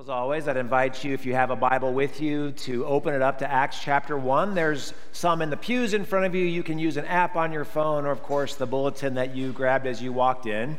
As 0.00 0.08
always, 0.08 0.46
I'd 0.46 0.56
invite 0.56 1.02
you, 1.02 1.12
if 1.12 1.26
you 1.26 1.34
have 1.34 1.50
a 1.50 1.56
Bible 1.56 1.92
with 1.92 2.20
you, 2.20 2.52
to 2.52 2.86
open 2.86 3.14
it 3.14 3.20
up 3.20 3.38
to 3.38 3.50
Acts 3.50 3.80
chapter 3.82 4.16
1. 4.16 4.54
There's 4.54 4.94
some 5.10 5.42
in 5.42 5.50
the 5.50 5.56
pews 5.56 5.92
in 5.92 6.04
front 6.04 6.24
of 6.24 6.36
you. 6.36 6.44
You 6.44 6.62
can 6.62 6.78
use 6.78 6.96
an 6.96 7.04
app 7.06 7.34
on 7.34 7.50
your 7.50 7.64
phone, 7.64 8.06
or, 8.06 8.12
of 8.12 8.22
course, 8.22 8.54
the 8.54 8.64
bulletin 8.64 9.14
that 9.14 9.34
you 9.34 9.50
grabbed 9.50 9.88
as 9.88 10.00
you 10.00 10.12
walked 10.12 10.46
in, 10.46 10.78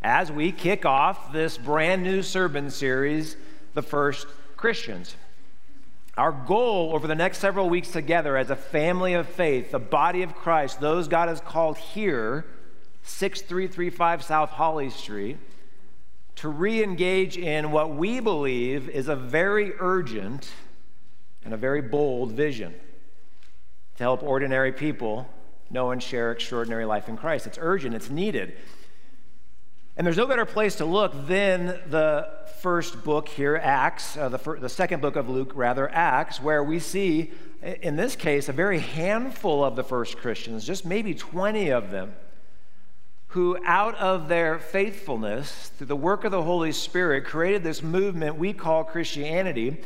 as 0.00 0.30
we 0.30 0.52
kick 0.52 0.86
off 0.86 1.32
this 1.32 1.58
brand 1.58 2.04
new 2.04 2.22
sermon 2.22 2.70
series, 2.70 3.36
The 3.74 3.82
First 3.82 4.28
Christians. 4.56 5.16
Our 6.16 6.30
goal 6.30 6.92
over 6.94 7.08
the 7.08 7.16
next 7.16 7.38
several 7.38 7.68
weeks 7.68 7.90
together 7.90 8.36
as 8.36 8.48
a 8.48 8.54
family 8.54 9.14
of 9.14 9.28
faith, 9.28 9.72
the 9.72 9.80
body 9.80 10.22
of 10.22 10.36
Christ, 10.36 10.78
those 10.78 11.08
God 11.08 11.28
has 11.28 11.40
called 11.40 11.78
here, 11.78 12.44
6335 13.02 14.22
South 14.22 14.50
Holly 14.50 14.90
Street, 14.90 15.38
to 16.36 16.48
re 16.48 16.82
engage 16.82 17.36
in 17.36 17.70
what 17.70 17.94
we 17.94 18.20
believe 18.20 18.88
is 18.88 19.08
a 19.08 19.16
very 19.16 19.72
urgent 19.78 20.50
and 21.44 21.52
a 21.52 21.56
very 21.56 21.82
bold 21.82 22.32
vision 22.32 22.74
to 23.96 24.02
help 24.02 24.22
ordinary 24.22 24.72
people 24.72 25.28
know 25.70 25.90
and 25.90 26.02
share 26.02 26.32
extraordinary 26.32 26.84
life 26.84 27.08
in 27.08 27.16
Christ. 27.16 27.46
It's 27.46 27.58
urgent, 27.60 27.94
it's 27.94 28.10
needed. 28.10 28.54
And 29.96 30.06
there's 30.06 30.16
no 30.16 30.26
better 30.26 30.46
place 30.46 30.76
to 30.76 30.86
look 30.86 31.12
than 31.26 31.66
the 31.90 32.28
first 32.60 33.04
book 33.04 33.28
here, 33.28 33.56
Acts, 33.56 34.16
uh, 34.16 34.28
the, 34.30 34.38
the 34.58 34.68
second 34.68 35.02
book 35.02 35.16
of 35.16 35.28
Luke, 35.28 35.52
rather, 35.54 35.90
Acts, 35.90 36.40
where 36.40 36.64
we 36.64 36.78
see, 36.78 37.30
in 37.60 37.96
this 37.96 38.16
case, 38.16 38.48
a 38.48 38.52
very 38.52 38.78
handful 38.78 39.62
of 39.62 39.76
the 39.76 39.84
first 39.84 40.16
Christians, 40.16 40.64
just 40.64 40.86
maybe 40.86 41.14
20 41.14 41.70
of 41.70 41.90
them, 41.90 42.14
who, 43.32 43.56
out 43.64 43.94
of 43.94 44.28
their 44.28 44.58
faithfulness, 44.58 45.70
through 45.78 45.86
the 45.86 45.96
work 45.96 46.24
of 46.24 46.32
the 46.32 46.42
Holy 46.42 46.70
Spirit, 46.70 47.24
created 47.24 47.64
this 47.64 47.82
movement 47.82 48.36
we 48.36 48.52
call 48.52 48.84
Christianity. 48.84 49.80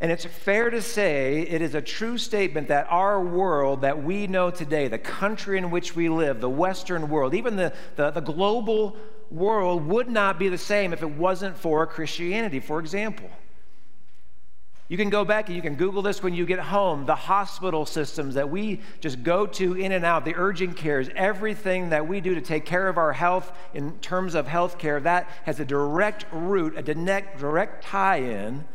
And 0.00 0.10
it's 0.10 0.24
fair 0.24 0.70
to 0.70 0.80
say 0.80 1.42
it 1.42 1.60
is 1.60 1.74
a 1.74 1.82
true 1.82 2.16
statement 2.16 2.68
that 2.68 2.86
our 2.88 3.22
world 3.22 3.82
that 3.82 4.02
we 4.02 4.26
know 4.26 4.50
today, 4.50 4.88
the 4.88 4.98
country 4.98 5.58
in 5.58 5.70
which 5.70 5.94
we 5.94 6.08
live, 6.08 6.40
the 6.40 6.48
Western 6.48 7.10
world, 7.10 7.34
even 7.34 7.56
the, 7.56 7.74
the, 7.96 8.10
the 8.10 8.22
global 8.22 8.96
world, 9.30 9.86
would 9.86 10.08
not 10.08 10.38
be 10.38 10.48
the 10.48 10.56
same 10.56 10.94
if 10.94 11.02
it 11.02 11.10
wasn't 11.10 11.58
for 11.58 11.86
Christianity, 11.86 12.60
for 12.60 12.80
example. 12.80 13.28
You 14.88 14.98
can 14.98 15.08
go 15.08 15.24
back 15.24 15.48
and 15.48 15.56
you 15.56 15.62
can 15.62 15.76
Google 15.76 16.02
this 16.02 16.22
when 16.22 16.34
you 16.34 16.44
get 16.44 16.58
home. 16.58 17.06
The 17.06 17.14
hospital 17.14 17.86
systems 17.86 18.34
that 18.34 18.50
we 18.50 18.80
just 19.00 19.22
go 19.22 19.46
to 19.46 19.74
in 19.74 19.92
and 19.92 20.04
out, 20.04 20.26
the 20.26 20.34
urgent 20.36 20.76
cares, 20.76 21.08
everything 21.16 21.88
that 21.90 22.06
we 22.06 22.20
do 22.20 22.34
to 22.34 22.42
take 22.42 22.66
care 22.66 22.88
of 22.88 22.98
our 22.98 23.12
health 23.12 23.50
in 23.72 23.98
terms 24.00 24.34
of 24.34 24.46
health 24.46 24.78
care, 24.78 25.00
that 25.00 25.28
has 25.44 25.58
a 25.58 25.64
direct 25.64 26.26
root, 26.32 26.76
a 26.76 26.82
direct 26.82 27.82
tie 27.82 28.18
in 28.18 28.66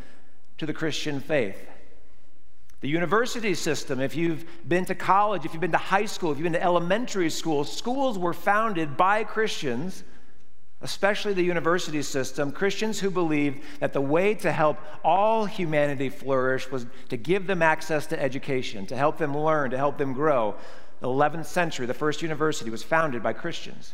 to 0.58 0.66
the 0.66 0.74
Christian 0.74 1.20
faith. 1.20 1.64
The 2.82 2.90
university 2.90 3.54
system, 3.54 4.00
if 4.00 4.16
you've 4.16 4.46
been 4.68 4.86
to 4.86 4.96
college, 4.96 5.46
if 5.46 5.54
you've 5.54 5.62
been 5.62 5.74
to 5.74 5.78
high 5.78 6.06
school, 6.06 6.32
if 6.32 6.38
you've 6.38 6.44
been 6.44 6.54
to 6.54 6.64
elementary 6.64 7.30
school, 7.30 7.66
schools 7.66 8.18
were 8.18 8.34
founded 8.34 8.98
by 8.98 9.26
Christians 9.26 10.04
especially 10.82 11.34
the 11.34 11.44
university 11.44 12.02
system, 12.02 12.52
Christians 12.52 13.00
who 13.00 13.10
believed 13.10 13.62
that 13.80 13.92
the 13.92 14.02
way 14.02 14.34
to 14.36 14.52
help 14.52 14.78
all 15.04 15.46
humanity 15.46 16.10
flourish 16.10 16.72
was 16.72 16.86
to 17.10 17.18
give 17.18 17.48
them 17.48 17.62
access 17.62 18.06
to 18.08 18.22
education, 18.22 18.86
to 18.86 18.96
help 18.96 19.18
them 19.18 19.38
learn, 19.38 19.72
to 19.72 19.78
help 19.78 19.98
them 19.98 20.14
grow. 20.14 20.56
The 21.02 21.08
11th 21.08 21.46
century, 21.46 21.86
the 21.86 21.94
first 21.94 22.22
university 22.22 22.70
was 22.70 22.84
founded 22.84 23.22
by 23.22 23.34
Christians. 23.34 23.94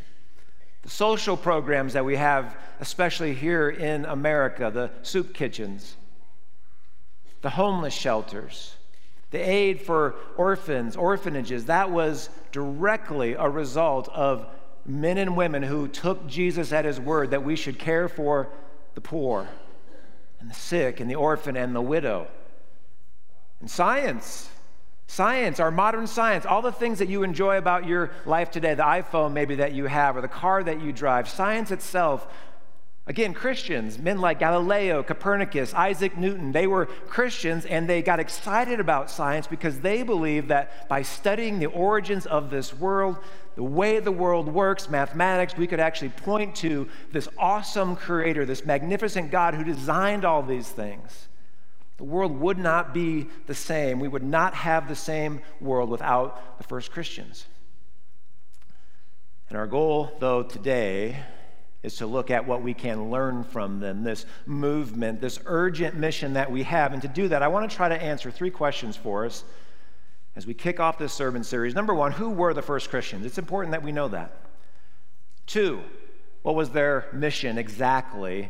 The 0.84 0.90
social 0.90 1.36
programs 1.36 1.94
that 1.94 2.06
we 2.06 2.16
have, 2.18 2.56
especially 2.80 3.34
here 3.34 3.70
in 3.70 4.06
America, 4.06 4.70
the 4.72 4.92
soup 5.02 5.34
kitchens, 5.34 5.96
the 7.42 7.50
homeless 7.50 7.94
shelters, 7.94 8.76
the 9.32 9.40
aid 9.40 9.82
for 9.82 10.16
orphans, 10.38 10.96
orphanages, 10.96 11.66
that 11.66 11.90
was 11.90 12.30
directly 12.52 13.34
a 13.34 13.50
result 13.50 14.08
of 14.10 14.48
men 14.86 15.18
and 15.18 15.36
women 15.36 15.64
who 15.64 15.88
took 15.88 16.28
Jesus 16.28 16.72
at 16.72 16.86
his 16.86 17.00
word 17.00 17.32
that 17.32 17.44
we 17.44 17.56
should 17.56 17.80
care 17.80 18.08
for 18.08 18.50
the 18.94 19.02
poor 19.02 19.48
and 20.40 20.50
the 20.50 20.56
sick 20.56 21.00
and 21.00 21.10
the 21.10 21.16
orphan 21.16 21.58
and 21.58 21.76
the 21.76 21.82
widow. 21.82 22.28
And 23.60 23.70
science, 23.70 24.50
science, 25.08 25.60
our 25.60 25.72
modern 25.72 26.08
science, 26.08 26.46
all 26.46 26.62
the 26.62 26.72
things 26.72 27.00
that 27.00 27.10
you 27.10 27.24
enjoy 27.24 27.58
about 27.58 27.88
your 27.88 28.12
life 28.26 28.52
today, 28.52 28.76
the 28.76 28.84
iPhone 28.84 29.34
maybe 29.34 29.56
that 29.56 29.74
you 29.74 29.86
have, 29.86 30.18
or 30.18 30.22
the 30.22 30.28
car 30.28 30.64
that 30.64 30.82
you 30.82 30.92
drive, 30.92 31.28
science 31.28 31.72
itself. 31.72 32.28
Again, 33.08 33.36
Christians, 33.36 34.00
men 34.00 34.20
like 34.20 34.40
Galileo, 34.40 35.04
Copernicus, 35.04 35.76
Isaac 35.76 36.18
Newton, 36.18 36.52
they 36.52 36.66
were 36.66 36.88
Christians 36.88 37.66
and 37.66 37.88
they 37.88 38.02
got 38.02 38.20
excited 38.20 38.80
about 38.80 39.12
science 39.12 39.46
because 39.46 39.80
they 39.80 40.02
believed 40.02 40.48
that 40.48 40.90
by 40.90 41.04
studying 41.04 41.60
the 41.60 41.68
origins 41.68 42.26
of 42.26 42.50
this 42.50 42.74
world, 42.74 43.18
the 43.56 43.64
way 43.64 44.00
the 44.00 44.12
world 44.12 44.48
works, 44.48 44.90
mathematics, 44.90 45.56
we 45.56 45.68
could 45.68 45.80
actually 45.80 46.10
point 46.10 46.56
to 46.56 46.90
this 47.12 47.30
awesome 47.38 47.96
creator, 47.96 48.44
this 48.44 48.66
magnificent 48.66 49.30
God 49.30 49.54
who 49.54 49.64
designed 49.64 50.26
all 50.26 50.42
these 50.42 50.70
things. 50.70 51.28
The 51.98 52.04
world 52.06 52.38
would 52.40 52.58
not 52.58 52.92
be 52.92 53.28
the 53.46 53.54
same. 53.54 54.00
We 54.00 54.08
would 54.08 54.24
not 54.24 54.56
have 54.56 54.88
the 54.88 54.96
same 54.96 55.42
world 55.62 55.92
without 55.92 56.58
the 56.58 56.64
first 56.64 56.92
Christians. 56.92 57.46
And 59.48 59.58
our 59.60 59.68
goal, 59.68 60.12
though, 60.20 60.42
today 60.42 61.24
is 61.86 61.96
to 61.98 62.08
look 62.08 62.32
at 62.32 62.46
what 62.46 62.64
we 62.64 62.74
can 62.74 63.12
learn 63.12 63.44
from 63.44 63.80
them, 63.80 64.04
this 64.04 64.26
movement, 64.48 65.22
this 65.22 65.40
urgent 65.46 65.96
mission 65.96 66.34
that 66.34 66.52
we 66.52 66.64
have. 66.64 66.94
And 66.94 67.02
to 67.04 67.08
do 67.08 67.28
that, 67.28 67.44
I 67.44 67.48
want 67.48 67.70
to 67.70 67.76
try 67.76 67.88
to 67.88 68.02
answer 68.02 68.32
three 68.32 68.50
questions 68.50 68.98
for 68.98 69.26
us 69.26 69.44
as 70.36 70.48
we 70.48 70.54
kick 70.54 70.80
off 70.80 70.98
this 70.98 71.14
sermon 71.14 71.44
series. 71.44 71.76
Number 71.76 71.94
one, 71.94 72.12
who 72.12 72.32
were 72.32 72.54
the 72.54 72.62
first 72.64 72.90
Christians? 72.90 73.26
It's 73.26 73.38
important 73.38 73.72
that 73.72 73.84
we 73.84 73.92
know 73.92 74.08
that. 74.08 74.36
Two, 75.46 75.82
what 76.42 76.56
was 76.56 76.72
their 76.72 77.08
mission 77.14 77.60
exactly? 77.60 78.50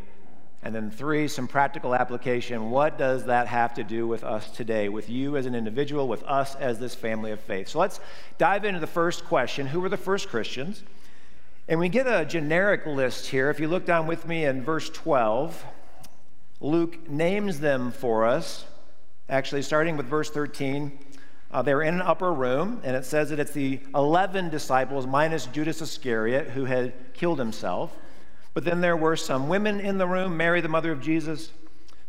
And 0.63 0.73
then 0.73 0.89
three, 0.89 1.27
some 1.27 1.47
practical 1.47 1.93
application. 1.93 2.71
What 2.71 2.97
does 2.97 3.25
that 3.25 3.47
have 3.47 3.73
to 3.75 3.83
do 3.83 4.07
with 4.07 4.23
us 4.23 4.49
today, 4.49 4.87
with 4.87 5.09
you 5.09 5.35
as 5.35 5.45
an 5.45 5.53
individual, 5.53 6.07
with 6.07 6.23
us 6.23 6.55
as 6.55 6.79
this 6.79 6.95
family 6.95 7.31
of 7.31 7.39
faith? 7.41 7.67
So 7.67 7.79
let's 7.79 7.99
dive 8.37 8.63
into 8.63 8.79
the 8.79 8.87
first 8.87 9.25
question 9.25 9.67
Who 9.67 9.81
were 9.81 9.89
the 9.89 9.97
first 9.97 10.29
Christians? 10.29 10.83
And 11.67 11.79
we 11.79 11.89
get 11.89 12.05
a 12.05 12.25
generic 12.25 12.85
list 12.85 13.25
here. 13.25 13.49
If 13.49 13.59
you 13.59 13.67
look 13.67 13.85
down 13.85 14.05
with 14.05 14.27
me 14.27 14.45
in 14.45 14.63
verse 14.63 14.87
12, 14.91 15.65
Luke 16.59 17.09
names 17.09 17.59
them 17.59 17.91
for 17.91 18.23
us. 18.23 18.65
Actually, 19.29 19.63
starting 19.63 19.97
with 19.97 20.05
verse 20.05 20.29
13, 20.29 20.99
uh, 21.49 21.63
they're 21.63 21.81
in 21.81 21.95
an 21.95 22.01
upper 22.03 22.31
room, 22.31 22.81
and 22.83 22.95
it 22.95 23.03
says 23.03 23.31
that 23.31 23.39
it's 23.39 23.53
the 23.53 23.79
11 23.95 24.49
disciples 24.49 25.07
minus 25.07 25.47
Judas 25.47 25.81
Iscariot 25.81 26.49
who 26.49 26.65
had 26.65 26.93
killed 27.15 27.39
himself. 27.39 27.97
But 28.53 28.63
then 28.63 28.79
there 28.79 28.95
were 28.95 29.15
some 29.15 29.49
women 29.49 29.79
in 29.79 29.97
the 29.97 30.07
room 30.07 30.37
Mary, 30.37 30.61
the 30.61 30.69
mother 30.69 30.91
of 30.91 31.01
Jesus, 31.01 31.51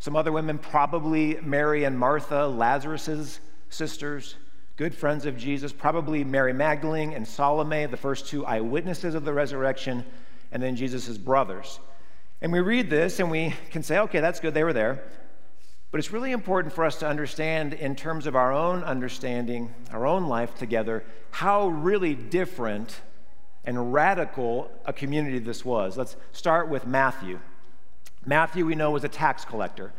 some 0.01 0.17
other 0.17 0.33
women, 0.33 0.59
probably 0.59 1.39
Mary 1.43 1.85
and 1.85 1.99
Martha, 1.99 2.47
Lazarus's 2.47 3.41
sisters, 3.71 4.35
good 4.77 4.95
friends 4.95 5.25
of 5.25 5.39
Jesus, 5.39 5.73
probably 5.73 6.23
Mary 6.23 6.53
Magdalene 6.53 7.15
and 7.15 7.27
Salome, 7.27 7.87
the 7.87 7.97
first 7.97 8.27
two 8.27 8.45
eyewitnesses 8.45 9.15
of 9.15 9.25
the 9.25 9.33
resurrection, 9.33 10.05
and 10.53 10.63
then 10.63 10.77
Jesus' 10.77 11.17
brothers. 11.17 11.81
And 12.43 12.53
we 12.53 12.61
read 12.61 12.91
this 12.91 13.19
and 13.19 13.31
we 13.31 13.55
can 13.71 13.83
say, 13.83 13.99
okay, 14.01 14.21
that's 14.21 14.39
good, 14.39 14.53
they 14.53 14.65
were 14.65 14.75
there. 14.75 15.03
But 15.91 16.01
it's 16.01 16.13
really 16.13 16.33
important 16.33 16.75
for 16.75 16.85
us 16.85 16.99
to 16.99 17.09
understand, 17.09 17.73
in 17.73 17.97
terms 17.97 18.27
of 18.27 18.37
our 18.37 18.53
own 18.53 18.85
understanding, 18.85 19.75
our 19.93 20.07
own 20.07 20.27
life 20.27 20.55
together, 20.57 21.05
how 21.31 21.69
really 21.69 22.15
different 22.15 23.01
and 23.65 23.95
radical 23.95 24.71
a 24.85 24.93
community 24.93 25.39
this 25.39 25.65
was. 25.65 25.97
Let's 25.97 26.17
start 26.33 26.69
with 26.69 26.87
Matthew. 26.87 27.41
Matthew, 28.27 28.67
we 28.67 28.75
know, 28.75 28.91
was 28.91 29.05
a 29.05 29.09
tax 29.09 29.45
collector. 29.45 29.93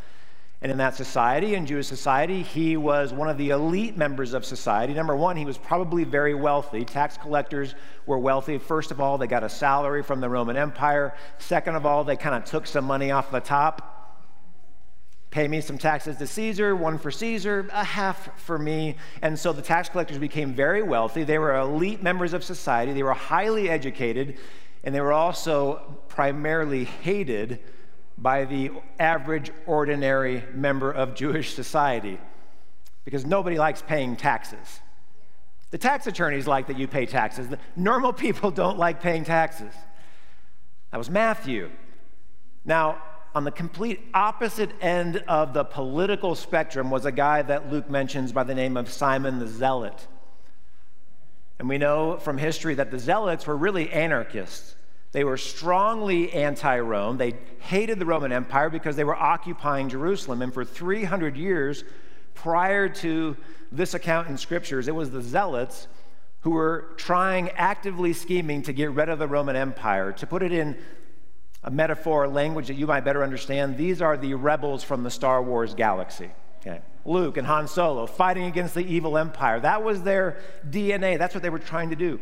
And 0.61 0.71
in 0.71 0.77
that 0.79 0.95
society, 0.95 1.53
in 1.53 1.67
Jewish 1.67 1.85
society, 1.85 2.41
he 2.41 2.77
was 2.77 3.13
one 3.13 3.29
of 3.29 3.37
the 3.37 3.51
elite 3.51 3.95
members 3.95 4.33
of 4.33 4.43
society. 4.43 4.93
Number 4.93 5.15
one, 5.15 5.37
he 5.37 5.45
was 5.45 5.57
probably 5.57 6.03
very 6.03 6.33
wealthy. 6.33 6.83
Tax 6.83 7.15
collectors 7.15 7.75
were 8.07 8.17
wealthy. 8.17 8.57
First 8.57 8.89
of 8.89 8.99
all, 8.99 9.19
they 9.19 9.27
got 9.27 9.43
a 9.43 9.49
salary 9.49 10.01
from 10.01 10.19
the 10.19 10.29
Roman 10.29 10.57
Empire. 10.57 11.13
Second 11.37 11.75
of 11.75 11.85
all, 11.85 12.03
they 12.03 12.15
kind 12.15 12.35
of 12.35 12.43
took 12.43 12.65
some 12.65 12.85
money 12.85 13.11
off 13.11 13.29
the 13.29 13.39
top 13.39 13.97
Pay 15.29 15.47
me 15.47 15.59
some 15.59 15.77
taxes 15.77 16.17
to 16.17 16.25
Caesar, 16.25 16.75
one 16.75 16.97
for 16.97 17.11
Caesar, 17.11 17.67
a 17.73 17.83
half 17.83 18.39
for 18.39 18.57
me. 18.57 18.95
And 19.21 19.37
so 19.37 19.51
the 19.51 19.61
tax 19.61 19.89
collectors 19.89 20.17
became 20.17 20.53
very 20.53 20.81
wealthy. 20.81 21.23
They 21.23 21.37
were 21.37 21.55
elite 21.55 22.01
members 22.01 22.33
of 22.33 22.43
society, 22.43 22.93
they 22.93 23.03
were 23.03 23.13
highly 23.13 23.69
educated, 23.69 24.37
and 24.83 24.95
they 24.95 25.01
were 25.01 25.13
also 25.13 25.99
primarily 26.07 26.85
hated 26.85 27.59
by 28.17 28.45
the 28.45 28.71
average, 28.99 29.51
ordinary 29.65 30.43
member 30.53 30.91
of 30.91 31.13
Jewish 31.15 31.53
society 31.53 32.19
because 33.05 33.25
nobody 33.25 33.57
likes 33.57 33.81
paying 33.81 34.15
taxes. 34.15 34.79
The 35.71 35.77
tax 35.77 36.07
attorneys 36.07 36.47
like 36.47 36.67
that 36.67 36.77
you 36.77 36.87
pay 36.87 37.05
taxes. 37.05 37.47
The 37.49 37.59
normal 37.75 38.13
people 38.13 38.51
don't 38.51 38.77
like 38.77 39.01
paying 39.01 39.23
taxes. 39.23 39.73
That 40.91 40.97
was 40.97 41.09
Matthew. 41.09 41.69
Now, 42.65 43.01
on 43.35 43.43
the 43.43 43.51
complete 43.51 43.99
opposite 44.13 44.71
end 44.81 45.23
of 45.27 45.53
the 45.53 45.63
political 45.63 46.35
spectrum 46.35 46.89
was 46.89 47.05
a 47.05 47.11
guy 47.11 47.41
that 47.43 47.71
Luke 47.71 47.89
mentions 47.89 48.31
by 48.31 48.43
the 48.43 48.55
name 48.55 48.77
of 48.77 48.91
Simon 48.91 49.39
the 49.39 49.47
Zealot. 49.47 50.07
And 51.59 51.69
we 51.69 51.77
know 51.77 52.17
from 52.17 52.37
history 52.37 52.75
that 52.75 52.89
the 52.91 52.99
Zealots 52.99 53.45
were 53.45 53.57
really 53.57 53.91
anarchists. 53.91 54.75
They 55.17 55.23
were 55.23 55.37
strongly 55.37 56.31
anti 56.31 56.77
Rome. 56.77 57.17
They 57.17 57.33
hated 57.57 57.97
the 57.97 58.05
Roman 58.05 58.31
Empire 58.31 58.69
because 58.69 58.95
they 58.95 59.03
were 59.03 59.15
occupying 59.15 59.89
Jerusalem. 59.89 60.43
And 60.43 60.53
for 60.53 60.63
300 60.63 61.35
years 61.35 61.83
prior 62.35 62.87
to 62.87 63.35
this 63.71 63.95
account 63.95 64.27
in 64.27 64.37
scriptures, 64.37 64.87
it 64.87 64.93
was 64.93 65.09
the 65.09 65.23
Zealots 65.23 65.87
who 66.41 66.51
were 66.51 66.93
trying, 66.97 67.49
actively 67.55 68.13
scheming 68.13 68.61
to 68.61 68.73
get 68.73 68.91
rid 68.91 69.09
of 69.09 69.17
the 69.17 69.27
Roman 69.27 69.55
Empire. 69.55 70.11
To 70.11 70.27
put 70.27 70.43
it 70.43 70.51
in 70.51 70.77
a 71.63 71.71
metaphor, 71.71 72.27
language 72.27 72.67
that 72.67 72.75
you 72.75 72.85
might 72.85 73.03
better 73.03 73.23
understand, 73.23 73.75
these 73.75 74.03
are 74.03 74.17
the 74.17 74.35
rebels 74.35 74.83
from 74.83 75.01
the 75.01 75.09
Star 75.09 75.41
Wars 75.41 75.73
galaxy. 75.73 76.29
Okay. 76.59 76.79
Luke 77.05 77.37
and 77.37 77.47
Han 77.47 77.67
Solo 77.67 78.05
fighting 78.05 78.43
against 78.43 78.75
the 78.75 78.85
evil 78.85 79.17
empire. 79.17 79.59
That 79.61 79.81
was 79.81 80.03
their 80.03 80.37
DNA. 80.69 81.17
That's 81.17 81.33
what 81.33 81.41
they 81.41 81.49
were 81.49 81.57
trying 81.57 81.89
to 81.89 81.95
do 81.95 82.19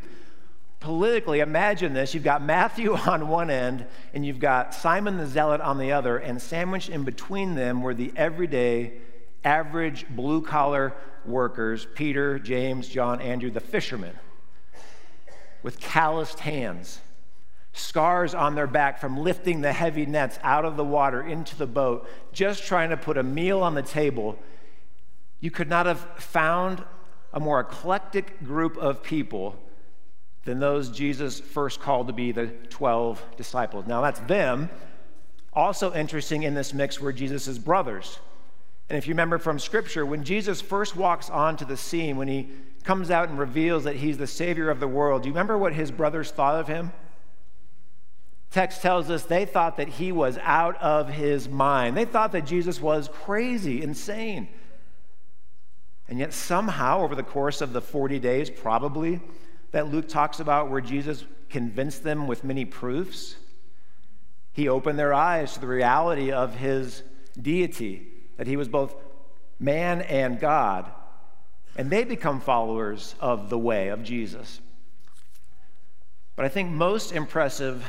politically, 0.85 1.39
imagine 1.39 1.93
this. 1.93 2.13
You've 2.13 2.23
got 2.23 2.43
Matthew 2.43 2.93
on 3.07 3.27
one 3.27 3.49
end, 3.49 3.87
and 4.13 4.23
you've 4.23 4.39
got 4.39 4.71
Simon 4.71 5.17
the 5.17 5.25
Zealot 5.25 5.59
on 5.59 5.79
the 5.79 5.91
other, 5.91 6.17
and 6.19 6.39
sandwiched 6.39 6.89
in 6.89 7.03
between 7.03 7.55
them 7.55 7.81
were 7.81 7.95
the 7.95 8.13
everyday, 8.15 8.93
average, 9.43 10.07
blue 10.07 10.43
collar 10.43 10.93
workers 11.25 11.87
Peter, 11.95 12.37
James, 12.37 12.87
John, 12.87 13.19
Andrew, 13.19 13.49
the 13.49 13.59
fishermen, 13.59 14.13
with 15.63 15.79
calloused 15.79 16.41
hands, 16.41 16.99
scars 17.73 18.35
on 18.35 18.53
their 18.53 18.67
back 18.67 18.99
from 18.99 19.17
lifting 19.17 19.61
the 19.61 19.73
heavy 19.73 20.05
nets 20.05 20.37
out 20.43 20.65
of 20.65 20.77
the 20.77 20.85
water 20.85 21.23
into 21.23 21.57
the 21.57 21.65
boat, 21.65 22.07
just 22.31 22.63
trying 22.63 22.91
to 22.91 22.97
put 22.97 23.17
a 23.17 23.23
meal 23.23 23.63
on 23.63 23.73
the 23.73 23.81
table. 23.81 24.37
You 25.39 25.49
could 25.49 25.67
not 25.67 25.87
have 25.87 26.01
found 26.17 26.83
a 27.33 27.39
more 27.39 27.59
eclectic 27.59 28.43
group 28.43 28.77
of 28.77 29.01
people 29.01 29.59
than 30.45 30.59
those 30.59 30.89
Jesus 30.89 31.39
first 31.39 31.81
called 31.81 32.07
to 32.07 32.13
be 32.13 32.31
the 32.31 32.47
12 32.69 33.21
disciples. 33.35 33.85
Now, 33.87 34.01
that's 34.01 34.19
them. 34.21 34.69
Also 35.53 35.93
interesting 35.93 36.43
in 36.43 36.53
this 36.53 36.73
mix 36.73 36.99
were 36.99 37.11
Jesus' 37.11 37.57
brothers. 37.57 38.19
And 38.89 38.97
if 38.97 39.07
you 39.07 39.13
remember 39.13 39.39
from 39.39 39.57
Scripture, 39.57 40.05
when 40.05 40.23
Jesus 40.23 40.61
first 40.61 40.95
walks 40.95 41.29
onto 41.29 41.65
the 41.65 41.75
scene, 41.75 42.17
when 42.17 42.27
he 42.27 42.49
comes 42.83 43.09
out 43.09 43.29
and 43.29 43.39
reveals 43.39 43.83
that 43.85 43.95
he's 43.95 44.17
the 44.17 44.27
Savior 44.27 44.69
of 44.69 44.79
the 44.79 44.87
world, 44.87 45.23
do 45.23 45.29
you 45.29 45.33
remember 45.33 45.57
what 45.57 45.73
his 45.73 45.89
brothers 45.89 46.29
thought 46.29 46.55
of 46.55 46.67
him? 46.67 46.91
Text 48.51 48.83
tells 48.83 49.09
us 49.09 49.23
they 49.23 49.45
thought 49.45 49.77
that 49.77 49.89
he 49.89 50.11
was 50.11 50.37
out 50.43 50.79
of 50.81 51.09
his 51.09 51.49
mind. 51.49 51.97
They 51.97 52.05
thought 52.05 52.31
that 52.33 52.45
Jesus 52.45 52.79
was 52.79 53.09
crazy, 53.11 53.81
insane. 53.81 54.47
And 56.07 56.19
yet, 56.19 56.31
somehow, 56.31 57.01
over 57.01 57.15
the 57.15 57.23
course 57.23 57.61
of 57.61 57.73
the 57.73 57.81
40 57.81 58.19
days, 58.19 58.51
probably, 58.51 59.19
that 59.75 59.91
Luke 59.91 60.07
talks 60.07 60.39
about 60.39 60.71
where 60.71 60.79
Jesus 60.79 61.25
convinced 61.49 62.01
them 62.01 62.27
with 62.27 62.45
many 62.45 62.63
proofs. 62.63 63.35
He 64.53 64.69
opened 64.69 64.97
their 64.97 65.13
eyes 65.13 65.55
to 65.55 65.59
the 65.59 65.67
reality 65.67 66.31
of 66.31 66.55
his 66.55 67.03
deity, 67.41 68.07
that 68.37 68.47
he 68.47 68.55
was 68.55 68.69
both 68.69 68.95
man 69.59 70.01
and 70.03 70.39
God. 70.39 70.89
And 71.75 71.89
they 71.89 72.05
become 72.05 72.39
followers 72.39 73.15
of 73.19 73.49
the 73.49 73.57
way 73.59 73.89
of 73.89 74.01
Jesus. 74.01 74.61
But 76.37 76.45
I 76.45 76.47
think 76.47 76.71
most 76.71 77.11
impressive 77.11 77.85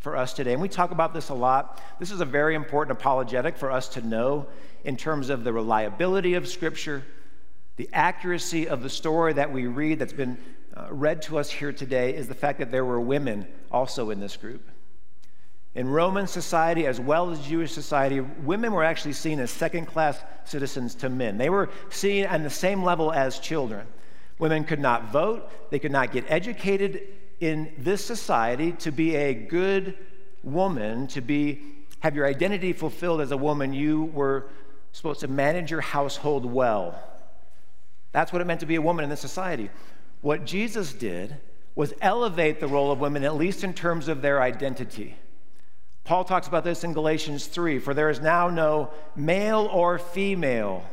for 0.00 0.18
us 0.18 0.34
today, 0.34 0.52
and 0.52 0.60
we 0.60 0.68
talk 0.68 0.90
about 0.90 1.14
this 1.14 1.30
a 1.30 1.34
lot, 1.34 1.80
this 1.98 2.10
is 2.10 2.20
a 2.20 2.26
very 2.26 2.54
important 2.54 2.98
apologetic 2.98 3.56
for 3.56 3.70
us 3.70 3.88
to 3.88 4.06
know 4.06 4.46
in 4.84 4.94
terms 4.94 5.30
of 5.30 5.44
the 5.44 5.54
reliability 5.54 6.34
of 6.34 6.46
Scripture, 6.46 7.02
the 7.76 7.88
accuracy 7.94 8.68
of 8.68 8.82
the 8.82 8.90
story 8.90 9.32
that 9.32 9.50
we 9.50 9.66
read 9.66 9.98
that's 10.00 10.12
been 10.12 10.36
uh, 10.76 10.86
read 10.90 11.22
to 11.22 11.38
us 11.38 11.50
here 11.50 11.72
today 11.72 12.14
is 12.14 12.28
the 12.28 12.34
fact 12.34 12.58
that 12.58 12.70
there 12.70 12.84
were 12.84 13.00
women 13.00 13.46
also 13.70 14.10
in 14.10 14.20
this 14.20 14.36
group. 14.36 14.68
In 15.74 15.88
Roman 15.88 16.26
society, 16.26 16.86
as 16.86 16.98
well 16.98 17.30
as 17.30 17.40
Jewish 17.46 17.72
society, 17.72 18.20
women 18.20 18.72
were 18.72 18.82
actually 18.82 19.12
seen 19.12 19.38
as 19.38 19.50
second 19.50 19.86
class 19.86 20.20
citizens 20.44 20.94
to 20.96 21.08
men. 21.08 21.38
They 21.38 21.50
were 21.50 21.70
seen 21.90 22.26
on 22.26 22.42
the 22.42 22.50
same 22.50 22.82
level 22.82 23.12
as 23.12 23.38
children. 23.38 23.86
Women 24.38 24.64
could 24.64 24.80
not 24.80 25.12
vote, 25.12 25.70
they 25.70 25.78
could 25.78 25.92
not 25.92 26.12
get 26.12 26.24
educated 26.28 27.02
in 27.40 27.72
this 27.78 28.04
society 28.04 28.72
to 28.72 28.90
be 28.90 29.14
a 29.14 29.32
good 29.34 29.96
woman, 30.42 31.06
to 31.08 31.20
be 31.20 31.62
have 32.00 32.16
your 32.16 32.26
identity 32.26 32.72
fulfilled 32.72 33.20
as 33.20 33.30
a 33.30 33.36
woman, 33.36 33.72
you 33.72 34.04
were 34.04 34.48
supposed 34.92 35.20
to 35.20 35.28
manage 35.28 35.70
your 35.70 35.82
household 35.82 36.44
well. 36.44 36.98
That's 38.12 38.32
what 38.32 38.42
it 38.42 38.46
meant 38.46 38.60
to 38.60 38.66
be 38.66 38.76
a 38.76 38.82
woman 38.82 39.04
in 39.04 39.10
this 39.10 39.20
society. 39.20 39.70
What 40.20 40.44
Jesus 40.44 40.92
did 40.92 41.36
was 41.74 41.94
elevate 42.00 42.60
the 42.60 42.66
role 42.66 42.90
of 42.92 43.00
women, 43.00 43.24
at 43.24 43.36
least 43.36 43.64
in 43.64 43.72
terms 43.72 44.08
of 44.08 44.22
their 44.22 44.42
identity. 44.42 45.16
Paul 46.04 46.24
talks 46.24 46.48
about 46.48 46.64
this 46.64 46.84
in 46.84 46.92
Galatians 46.92 47.46
3 47.46 47.78
for 47.78 47.94
there 47.94 48.10
is 48.10 48.20
now 48.20 48.48
no 48.48 48.90
male 49.14 49.68
or 49.72 49.98
female, 49.98 50.84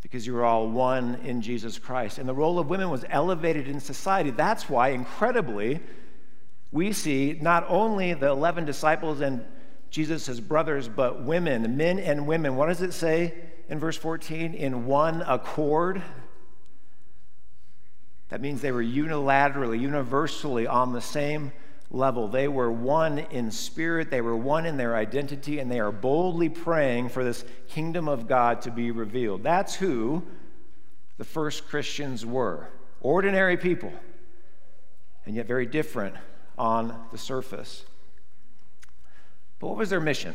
because 0.00 0.26
you 0.26 0.36
are 0.36 0.44
all 0.44 0.68
one 0.68 1.16
in 1.24 1.42
Jesus 1.42 1.78
Christ. 1.78 2.18
And 2.18 2.28
the 2.28 2.34
role 2.34 2.58
of 2.58 2.68
women 2.68 2.90
was 2.90 3.04
elevated 3.08 3.68
in 3.68 3.78
society. 3.78 4.30
That's 4.30 4.68
why, 4.68 4.88
incredibly, 4.88 5.80
we 6.72 6.92
see 6.92 7.38
not 7.40 7.66
only 7.68 8.14
the 8.14 8.28
11 8.28 8.64
disciples 8.64 9.20
and 9.20 9.44
Jesus' 9.90 10.40
brothers, 10.40 10.88
but 10.88 11.22
women, 11.22 11.76
men 11.76 11.98
and 11.98 12.26
women. 12.26 12.56
What 12.56 12.68
does 12.68 12.80
it 12.80 12.92
say 12.92 13.34
in 13.68 13.78
verse 13.78 13.96
14? 13.96 14.54
In 14.54 14.86
one 14.86 15.22
accord. 15.22 16.02
That 18.30 18.40
means 18.40 18.60
they 18.62 18.72
were 18.72 18.82
unilaterally, 18.82 19.80
universally 19.80 20.66
on 20.66 20.92
the 20.92 21.00
same 21.00 21.52
level. 21.90 22.28
They 22.28 22.46
were 22.48 22.70
one 22.70 23.18
in 23.18 23.50
spirit, 23.50 24.10
they 24.10 24.20
were 24.20 24.36
one 24.36 24.66
in 24.66 24.76
their 24.76 24.94
identity, 24.94 25.58
and 25.58 25.70
they 25.70 25.80
are 25.80 25.92
boldly 25.92 26.48
praying 26.48 27.08
for 27.08 27.24
this 27.24 27.44
kingdom 27.68 28.08
of 28.08 28.28
God 28.28 28.62
to 28.62 28.70
be 28.70 28.92
revealed. 28.92 29.42
That's 29.42 29.74
who 29.74 30.22
the 31.18 31.24
first 31.24 31.68
Christians 31.68 32.24
were 32.24 32.68
ordinary 33.00 33.56
people, 33.56 33.92
and 35.26 35.34
yet 35.34 35.46
very 35.46 35.66
different 35.66 36.14
on 36.56 37.06
the 37.10 37.18
surface. 37.18 37.84
But 39.58 39.68
what 39.68 39.76
was 39.76 39.90
their 39.90 40.00
mission? 40.00 40.34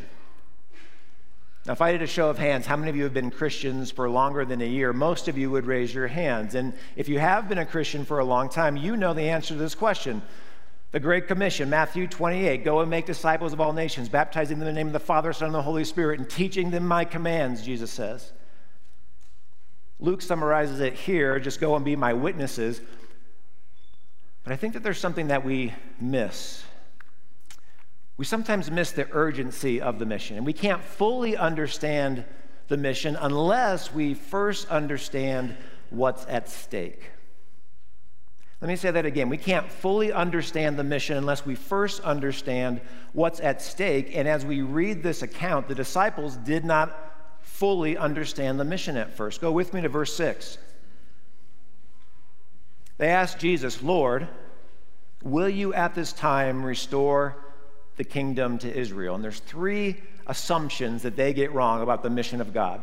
Now, 1.65 1.73
if 1.73 1.81
I 1.81 1.91
did 1.91 2.03
a 2.03 2.07
show 2.07 2.29
of 2.29 2.37
hands, 2.37 2.67
how 2.67 2.75
many 2.75 2.91
of 2.91 2.95
you 2.95 3.03
have 3.03 3.13
been 3.13 3.31
Christians 3.31 3.89
for 3.89 4.07
longer 4.07 4.45
than 4.45 4.61
a 4.61 4.67
year? 4.67 4.93
Most 4.93 5.27
of 5.27 5.35
you 5.35 5.49
would 5.49 5.65
raise 5.65 5.93
your 5.93 6.07
hands. 6.07 6.53
And 6.53 6.73
if 6.95 7.09
you 7.09 7.17
have 7.17 7.49
been 7.49 7.57
a 7.57 7.65
Christian 7.65 8.05
for 8.05 8.19
a 8.19 8.25
long 8.25 8.49
time, 8.49 8.77
you 8.77 8.95
know 8.95 9.15
the 9.15 9.29
answer 9.29 9.55
to 9.55 9.59
this 9.59 9.73
question. 9.73 10.21
The 10.91 10.99
Great 10.99 11.27
Commission, 11.27 11.69
Matthew 11.69 12.07
28 12.07 12.63
Go 12.63 12.81
and 12.81 12.89
make 12.89 13.07
disciples 13.07 13.51
of 13.51 13.59
all 13.59 13.73
nations, 13.73 14.09
baptizing 14.09 14.59
them 14.59 14.67
in 14.67 14.75
the 14.75 14.79
name 14.79 14.87
of 14.87 14.93
the 14.93 14.99
Father, 14.99 15.33
Son, 15.33 15.47
and 15.47 15.55
the 15.55 15.61
Holy 15.63 15.83
Spirit, 15.83 16.19
and 16.19 16.29
teaching 16.29 16.69
them 16.69 16.87
my 16.87 17.03
commands, 17.03 17.63
Jesus 17.63 17.89
says. 17.89 18.31
Luke 19.99 20.21
summarizes 20.21 20.81
it 20.81 20.93
here 20.93 21.39
just 21.39 21.59
go 21.59 21.75
and 21.75 21.83
be 21.83 21.95
my 21.95 22.13
witnesses. 22.13 22.79
But 24.43 24.53
I 24.53 24.55
think 24.55 24.73
that 24.73 24.83
there's 24.83 24.99
something 24.99 25.27
that 25.27 25.43
we 25.43 25.73
miss 25.99 26.63
we 28.17 28.25
sometimes 28.25 28.71
miss 28.71 28.91
the 28.91 29.07
urgency 29.11 29.81
of 29.81 29.99
the 29.99 30.05
mission, 30.05 30.37
and 30.37 30.45
we 30.45 30.53
can't 30.53 30.83
fully 30.83 31.35
understand 31.35 32.23
the 32.67 32.77
mission 32.77 33.17
unless 33.19 33.93
we 33.93 34.13
first 34.13 34.69
understand 34.69 35.55
what's 35.89 36.25
at 36.27 36.49
stake. 36.49 37.11
Let 38.61 38.69
me 38.69 38.77
say 38.77 38.89
that 38.89 39.05
again. 39.05 39.29
We 39.29 39.37
can't 39.37 39.69
fully 39.69 40.13
understand 40.13 40.79
the 40.79 40.83
mission 40.83 41.17
unless 41.17 41.45
we 41.45 41.55
first 41.55 42.01
understand 42.01 42.81
what's 43.11 43.39
at 43.41 43.61
stake. 43.61 44.15
And 44.15 44.27
as 44.27 44.45
we 44.45 44.61
read 44.61 45.03
this 45.03 45.21
account, 45.21 45.67
the 45.67 45.75
disciples 45.75 46.37
did 46.37 46.63
not 46.63 46.97
fully 47.41 47.97
understand 47.97 48.59
the 48.59 48.63
mission 48.63 48.97
at 48.97 49.15
first. 49.15 49.41
Go 49.41 49.51
with 49.51 49.73
me 49.73 49.81
to 49.81 49.89
verse 49.89 50.15
6. 50.15 50.57
They 52.97 53.09
asked 53.09 53.39
Jesus, 53.39 53.83
Lord, 53.83 54.29
will 55.21 55.49
you 55.49 55.73
at 55.73 55.93
this 55.93 56.13
time 56.13 56.65
restore 56.65 57.35
the 57.97 58.03
kingdom 58.03 58.57
to 58.59 58.73
Israel. 58.73 59.15
And 59.15 59.23
there's 59.23 59.39
three 59.39 60.01
assumptions 60.27 61.03
that 61.03 61.15
they 61.15 61.33
get 61.33 61.53
wrong 61.53 61.81
about 61.81 62.03
the 62.03 62.09
mission 62.09 62.41
of 62.41 62.53
God. 62.53 62.81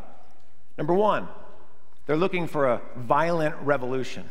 Number 0.78 0.94
one, 0.94 1.28
they're 2.06 2.16
looking 2.16 2.46
for 2.46 2.68
a 2.68 2.80
violent 2.96 3.54
revolution. 3.62 4.24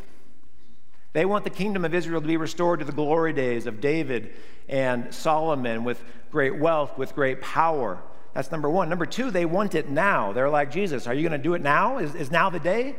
They 1.13 1.25
want 1.25 1.43
the 1.43 1.49
kingdom 1.49 1.83
of 1.83 1.93
Israel 1.93 2.21
to 2.21 2.27
be 2.27 2.37
restored 2.37 2.79
to 2.79 2.85
the 2.85 2.91
glory 2.91 3.33
days 3.33 3.65
of 3.65 3.81
David 3.81 4.33
and 4.69 5.13
Solomon 5.13 5.83
with 5.83 6.01
great 6.31 6.57
wealth, 6.57 6.97
with 6.97 7.13
great 7.13 7.41
power. 7.41 8.01
That's 8.33 8.51
number 8.51 8.69
one. 8.69 8.87
Number 8.87 9.05
two, 9.05 9.29
they 9.29 9.45
want 9.45 9.75
it 9.75 9.89
now. 9.89 10.31
They're 10.31 10.49
like, 10.49 10.71
Jesus, 10.71 11.05
are 11.07 11.13
you 11.13 11.21
going 11.27 11.37
to 11.39 11.43
do 11.43 11.53
it 11.53 11.61
now? 11.61 11.97
Is, 11.97 12.15
is 12.15 12.31
now 12.31 12.49
the 12.49 12.59
day? 12.59 12.95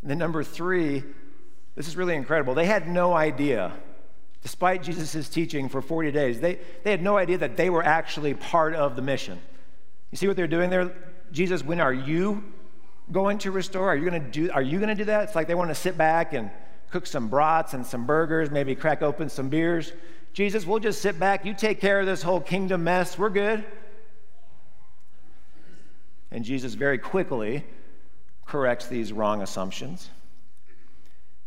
And 0.00 0.10
then 0.10 0.18
number 0.18 0.42
three, 0.42 1.04
this 1.74 1.88
is 1.88 1.96
really 1.96 2.14
incredible. 2.14 2.54
They 2.54 2.64
had 2.64 2.88
no 2.88 3.12
idea 3.12 3.72
despite 4.46 4.80
Jesus' 4.80 5.28
teaching 5.28 5.68
for 5.68 5.82
40 5.82 6.12
days, 6.12 6.38
they, 6.38 6.60
they 6.84 6.92
had 6.92 7.02
no 7.02 7.16
idea 7.18 7.36
that 7.36 7.56
they 7.56 7.68
were 7.68 7.82
actually 7.82 8.32
part 8.32 8.76
of 8.76 8.94
the 8.94 9.02
mission. 9.02 9.36
You 10.12 10.18
see 10.18 10.28
what 10.28 10.36
they're 10.36 10.46
doing 10.46 10.70
there? 10.70 10.94
Jesus, 11.32 11.64
when 11.64 11.80
are 11.80 11.92
you 11.92 12.44
going 13.10 13.38
to 13.38 13.50
restore? 13.50 13.88
Are 13.88 13.96
you 13.96 14.08
going 14.08 14.22
to 14.22 14.30
do, 14.30 14.48
are 14.52 14.62
you 14.62 14.78
going 14.78 14.90
to 14.90 14.94
do 14.94 15.06
that? 15.06 15.24
It's 15.24 15.34
like 15.34 15.48
they 15.48 15.56
want 15.56 15.70
to 15.70 15.74
sit 15.74 15.98
back 15.98 16.32
and 16.32 16.52
cook 16.92 17.08
some 17.08 17.26
brats 17.26 17.74
and 17.74 17.84
some 17.84 18.06
burgers, 18.06 18.48
maybe 18.48 18.76
crack 18.76 19.02
open 19.02 19.28
some 19.30 19.48
beers. 19.48 19.92
Jesus, 20.32 20.64
we'll 20.64 20.78
just 20.78 21.02
sit 21.02 21.18
back. 21.18 21.44
You 21.44 21.52
take 21.52 21.80
care 21.80 21.98
of 21.98 22.06
this 22.06 22.22
whole 22.22 22.40
kingdom 22.40 22.84
mess. 22.84 23.18
We're 23.18 23.30
good. 23.30 23.64
And 26.30 26.44
Jesus 26.44 26.74
very 26.74 26.98
quickly 26.98 27.64
corrects 28.46 28.86
these 28.86 29.12
wrong 29.12 29.42
assumptions. 29.42 30.08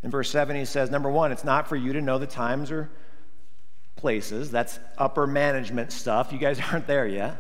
In 0.04 0.12
verse 0.12 0.30
7, 0.30 0.56
he 0.56 0.66
says, 0.66 0.90
Number 0.90 1.10
one, 1.10 1.32
it's 1.32 1.44
not 1.44 1.68
for 1.68 1.76
you 1.76 1.94
to 1.94 2.02
know 2.02 2.18
the 2.18 2.28
times 2.28 2.72
or 2.72 2.90
places. 3.96 4.50
That's 4.50 4.80
upper 4.98 5.28
management 5.28 5.92
stuff. 5.92 6.32
You 6.32 6.40
guys 6.40 6.60
aren't 6.72 6.88
there 6.88 7.08
yet. 7.08 7.38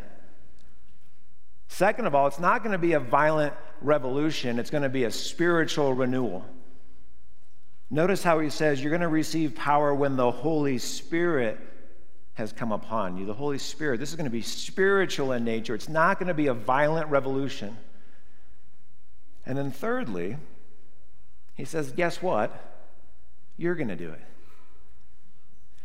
Second 1.70 2.08
of 2.08 2.16
all, 2.16 2.28
it's 2.28 2.40
not 2.40 2.64
going 2.64 2.72
to 2.72 2.80
be 2.80 2.94
a 2.94 3.00
violent 3.00 3.54
revolution, 3.82 4.60
it's 4.60 4.72
going 4.72 4.84
to 4.84 4.90
be 4.90 5.06
a 5.06 5.12
spiritual 5.12 5.94
renewal. 5.94 6.46
Notice 7.90 8.22
how 8.22 8.40
he 8.40 8.50
says, 8.50 8.82
You're 8.82 8.92
going 8.92 9.02
to 9.02 9.08
receive 9.08 9.56
power 9.56 9.94
when 9.94 10.16
the 10.16 10.30
Holy 10.30 10.78
Spirit 10.78 11.60
has 12.34 12.52
come 12.52 12.72
upon 12.72 13.18
you. 13.18 13.26
The 13.26 13.34
Holy 13.34 13.58
Spirit. 13.58 14.00
This 14.00 14.10
is 14.10 14.16
going 14.16 14.26
to 14.26 14.32
be 14.32 14.42
spiritual 14.42 15.32
in 15.32 15.44
nature. 15.44 15.76
It's 15.76 15.90
not 15.90 16.20
going 16.20 16.28
to 16.28 16.34
be 16.34 16.48
a 16.48 16.54
violent 16.54 17.10
revolution. 17.10 17.78
And 19.46 19.58
then, 19.58 19.72
thirdly, 19.72 20.38
he 21.60 21.66
says, 21.66 21.92
Guess 21.92 22.22
what? 22.22 22.56
You're 23.58 23.76
going 23.76 23.90
to 23.90 23.96
do 23.96 24.12
it. 24.12 24.22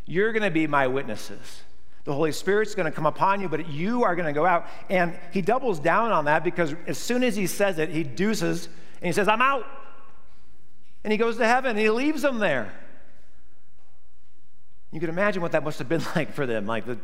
You're 0.06 0.32
going 0.32 0.44
to 0.44 0.50
be 0.50 0.68
my 0.68 0.86
witnesses. 0.86 1.62
The 2.04 2.12
Holy 2.12 2.30
Spirit's 2.30 2.74
going 2.74 2.86
to 2.86 2.92
come 2.92 3.06
upon 3.06 3.40
you, 3.40 3.48
but 3.48 3.68
you 3.68 4.04
are 4.04 4.14
going 4.14 4.26
to 4.26 4.32
go 4.32 4.46
out. 4.46 4.66
And 4.88 5.18
he 5.32 5.42
doubles 5.42 5.80
down 5.80 6.12
on 6.12 6.26
that 6.26 6.44
because 6.44 6.74
as 6.86 6.98
soon 6.98 7.24
as 7.24 7.34
he 7.34 7.46
says 7.46 7.78
it, 7.78 7.88
he 7.88 8.04
deuces 8.04 8.66
and 8.66 9.06
he 9.06 9.12
says, 9.12 9.26
I'm 9.26 9.42
out. 9.42 9.66
And 11.02 11.10
he 11.12 11.16
goes 11.16 11.38
to 11.38 11.46
heaven 11.46 11.70
and 11.70 11.78
he 11.78 11.90
leaves 11.90 12.22
them 12.22 12.38
there. 12.38 12.72
You 14.92 15.00
can 15.00 15.08
imagine 15.08 15.42
what 15.42 15.52
that 15.52 15.64
must 15.64 15.80
have 15.80 15.88
been 15.88 16.04
like 16.14 16.34
for 16.34 16.46
them. 16.46 16.66
Like 16.66 16.86
the 16.86 16.98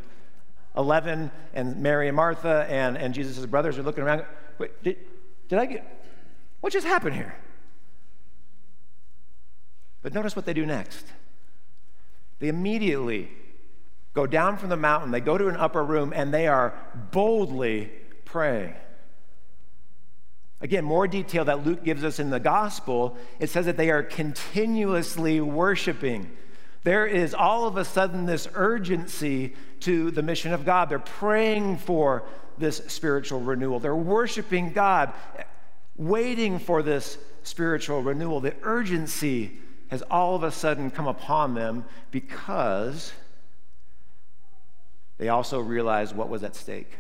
11 0.77 1.33
and 1.55 1.77
Mary 1.79 2.07
and 2.07 2.15
Martha 2.15 2.67
and, 2.69 2.97
and 2.97 3.15
Jesus' 3.15 3.45
brothers 3.47 3.79
are 3.79 3.83
looking 3.83 4.05
around. 4.05 4.25
Wait, 4.59 4.81
did, 4.85 4.97
did 5.49 5.59
I 5.59 5.67
get, 5.67 6.07
what 6.61 6.73
just 6.73 6.87
happened 6.87 7.17
here? 7.17 7.35
But 10.03 10.15
notice 10.15 10.35
what 10.35 10.47
they 10.47 10.55
do 10.55 10.67
next. 10.67 11.07
They 12.39 12.49
immediately 12.49 13.31
go 14.15 14.27
down 14.27 14.57
from 14.57 14.71
the 14.71 14.77
mountain, 14.77 15.11
they 15.11 15.21
go 15.21 15.39
to 15.39 15.49
an 15.49 15.57
upper 15.57 15.85
room, 15.85 16.13
and 16.15 16.35
they 16.35 16.49
are 16.49 16.75
boldly 17.13 17.91
praying. 18.25 18.75
Again, 20.61 20.85
more 20.85 21.07
detail 21.07 21.45
that 21.47 21.65
Luke 21.65 21.85
gives 21.85 22.05
us 22.05 22.19
in 22.19 22.31
the 22.31 22.41
gospel, 22.41 23.17
it 23.39 23.49
says 23.49 23.67
that 23.67 23.77
they 23.77 23.91
are 23.91 24.03
continuously 24.03 25.41
worshiping. 25.41 26.31
There 26.83 27.07
is 27.07 27.35
all 27.35 27.67
of 27.67 27.77
a 27.77 27.85
sudden 27.85 28.27
this 28.27 28.49
urgency 28.55 29.55
to 29.81 30.11
the 30.11 30.23
mission 30.23 30.53
of 30.53 30.65
God. 30.65 30.89
They're 30.89 30.99
praying 30.99 31.79
for 31.79 32.25
this 32.59 32.79
spiritual 32.89 33.41
renewal. 33.41 33.81
They're 33.81 33.97
worshiping 33.97 34.73
God, 34.73 35.13
waiting 35.97 36.59
for 36.59 36.83
this 36.83 37.17
spiritual 37.43 38.03
renewal. 38.03 38.41
The 38.41 38.55
urgency 38.63 39.59
has 39.91 40.03
all 40.11 40.37
of 40.37 40.43
a 40.43 40.51
sudden 40.51 40.91
come 40.91 41.07
upon 41.07 41.55
them 41.55 41.85
because 42.11 43.13
they 45.19 45.29
also 45.29 45.59
realized 45.61 46.17
what 46.17 46.29
was 46.29 46.43
at 46.43 46.57
stake. 46.57 46.97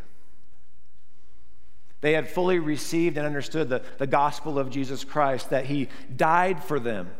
They 2.00 2.12
had 2.12 2.28
fully 2.28 2.58
received 2.58 3.16
and 3.16 3.26
understood 3.26 3.68
the, 3.68 3.82
the 3.98 4.06
gospel 4.06 4.58
of 4.58 4.70
Jesus 4.70 5.04
Christ, 5.04 5.50
that 5.50 5.66
He 5.66 5.88
died 6.14 6.62
for 6.64 6.80
them. 6.80 7.10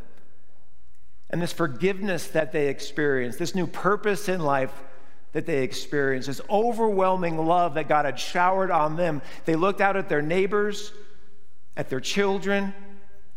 And 1.29 1.41
this 1.41 1.53
forgiveness 1.53 2.29
that 2.29 2.53
they 2.53 2.69
experienced, 2.69 3.39
this 3.39 3.55
new 3.55 3.67
purpose 3.67 4.29
in 4.29 4.41
life 4.41 4.73
that 5.33 5.47
they 5.47 5.63
experienced, 5.63 6.27
this 6.27 6.41
overwhelming 6.51 7.39
love 7.39 7.75
that 7.75 7.89
God 7.89 8.05
had 8.05 8.19
showered 8.19 8.71
on 8.71 8.97
them. 8.97 9.23
They 9.45 9.55
looked 9.55 9.81
out 9.81 9.97
at 9.97 10.09
their 10.09 10.23
neighbors, 10.23 10.93
at 11.77 11.89
their 11.89 12.01
children, 12.01 12.75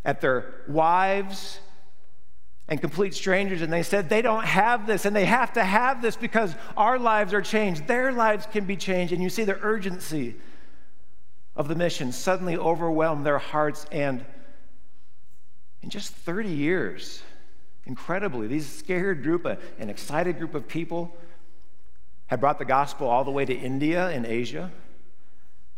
at 0.04 0.20
their 0.20 0.64
wives, 0.66 1.60
and 2.68 2.80
complete 2.80 3.14
strangers, 3.14 3.60
and 3.60 3.72
they 3.72 3.82
said 3.82 4.08
they 4.08 4.22
don't 4.22 4.44
have 4.44 4.86
this, 4.86 5.04
and 5.04 5.14
they 5.14 5.26
have 5.26 5.52
to 5.52 5.64
have 5.64 6.00
this 6.00 6.16
because 6.16 6.54
our 6.76 6.98
lives 6.98 7.34
are 7.34 7.42
changed. 7.42 7.86
Their 7.86 8.10
lives 8.12 8.46
can 8.46 8.64
be 8.64 8.76
changed. 8.76 9.12
And 9.12 9.22
you 9.22 9.28
see 9.28 9.44
the 9.44 9.58
urgency 9.60 10.36
of 11.54 11.68
the 11.68 11.74
mission 11.74 12.10
suddenly 12.10 12.56
overwhelm 12.56 13.22
their 13.22 13.38
hearts. 13.38 13.86
And 13.92 14.24
in 15.82 15.90
just 15.90 16.12
30 16.12 16.48
years, 16.48 17.22
incredibly, 17.84 18.46
these 18.46 18.66
scared 18.66 19.22
group, 19.22 19.44
uh, 19.44 19.56
an 19.78 19.90
excited 19.90 20.38
group 20.38 20.54
of 20.54 20.66
people, 20.66 21.14
had 22.26 22.40
brought 22.40 22.58
the 22.58 22.64
gospel 22.64 23.06
all 23.06 23.24
the 23.24 23.30
way 23.30 23.44
to 23.44 23.54
India 23.54 24.08
and 24.08 24.24
Asia, 24.24 24.72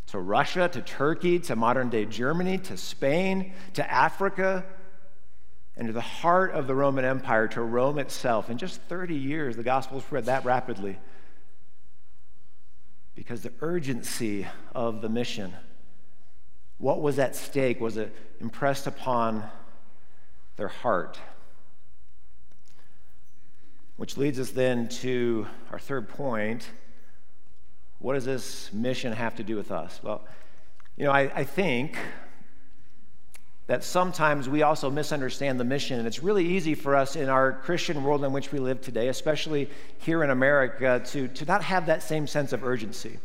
to 0.07 0.19
Russia, 0.19 0.69
to 0.69 0.81
Turkey, 0.81 1.37
to 1.39 1.55
modern 1.57 1.89
day 1.89 2.05
Germany, 2.05 2.57
to 2.59 2.77
Spain, 2.77 3.51
to 3.73 3.91
Africa, 3.91 4.63
and 5.77 5.87
to 5.87 5.93
the 5.93 6.01
heart 6.01 6.51
of 6.51 6.65
the 6.65 6.73
Roman 6.73 7.05
Empire, 7.05 7.47
to 7.49 7.61
Rome 7.61 7.99
itself. 7.99 8.49
In 8.49 8.57
just 8.57 8.81
30 8.81 9.15
years, 9.15 9.55
the 9.55 9.63
gospel 9.63 10.01
spread 10.01 10.25
that 10.25 10.43
rapidly 10.43 10.97
because 13.15 13.41
the 13.41 13.51
urgency 13.61 14.45
of 14.75 15.01
the 15.01 15.09
mission, 15.09 15.53
what 16.77 17.01
was 17.01 17.19
at 17.19 17.35
stake, 17.35 17.79
was 17.79 17.97
impressed 18.39 18.87
upon 18.87 19.43
their 20.55 20.67
heart. 20.67 21.19
Which 23.97 24.17
leads 24.17 24.39
us 24.39 24.51
then 24.51 24.87
to 24.89 25.47
our 25.71 25.79
third 25.79 26.09
point. 26.09 26.69
What 27.99 28.13
does 28.13 28.25
this 28.25 28.71
mission 28.73 29.13
have 29.13 29.35
to 29.37 29.43
do 29.43 29.55
with 29.55 29.71
us? 29.71 29.99
Well, 30.03 30.23
you 30.95 31.05
know, 31.05 31.11
I, 31.11 31.31
I 31.33 31.43
think 31.43 31.97
that 33.67 33.83
sometimes 33.83 34.47
we 34.47 34.63
also 34.63 34.89
misunderstand 34.89 35.59
the 35.59 35.65
mission. 35.65 35.99
And 35.99 36.07
it's 36.07 36.23
really 36.23 36.45
easy 36.45 36.73
for 36.73 36.95
us 36.95 37.17
in 37.17 37.27
our 37.27 37.51
Christian 37.51 38.03
world 38.03 38.23
in 38.23 38.31
which 38.31 38.51
we 38.53 38.59
live 38.59 38.81
today, 38.81 39.09
especially 39.09 39.69
here 39.99 40.23
in 40.23 40.29
America, 40.29 41.01
to, 41.07 41.27
to 41.27 41.45
not 41.45 41.63
have 41.63 41.85
that 41.87 42.01
same 42.01 42.27
sense 42.27 42.53
of 42.53 42.63
urgency. 42.63 43.19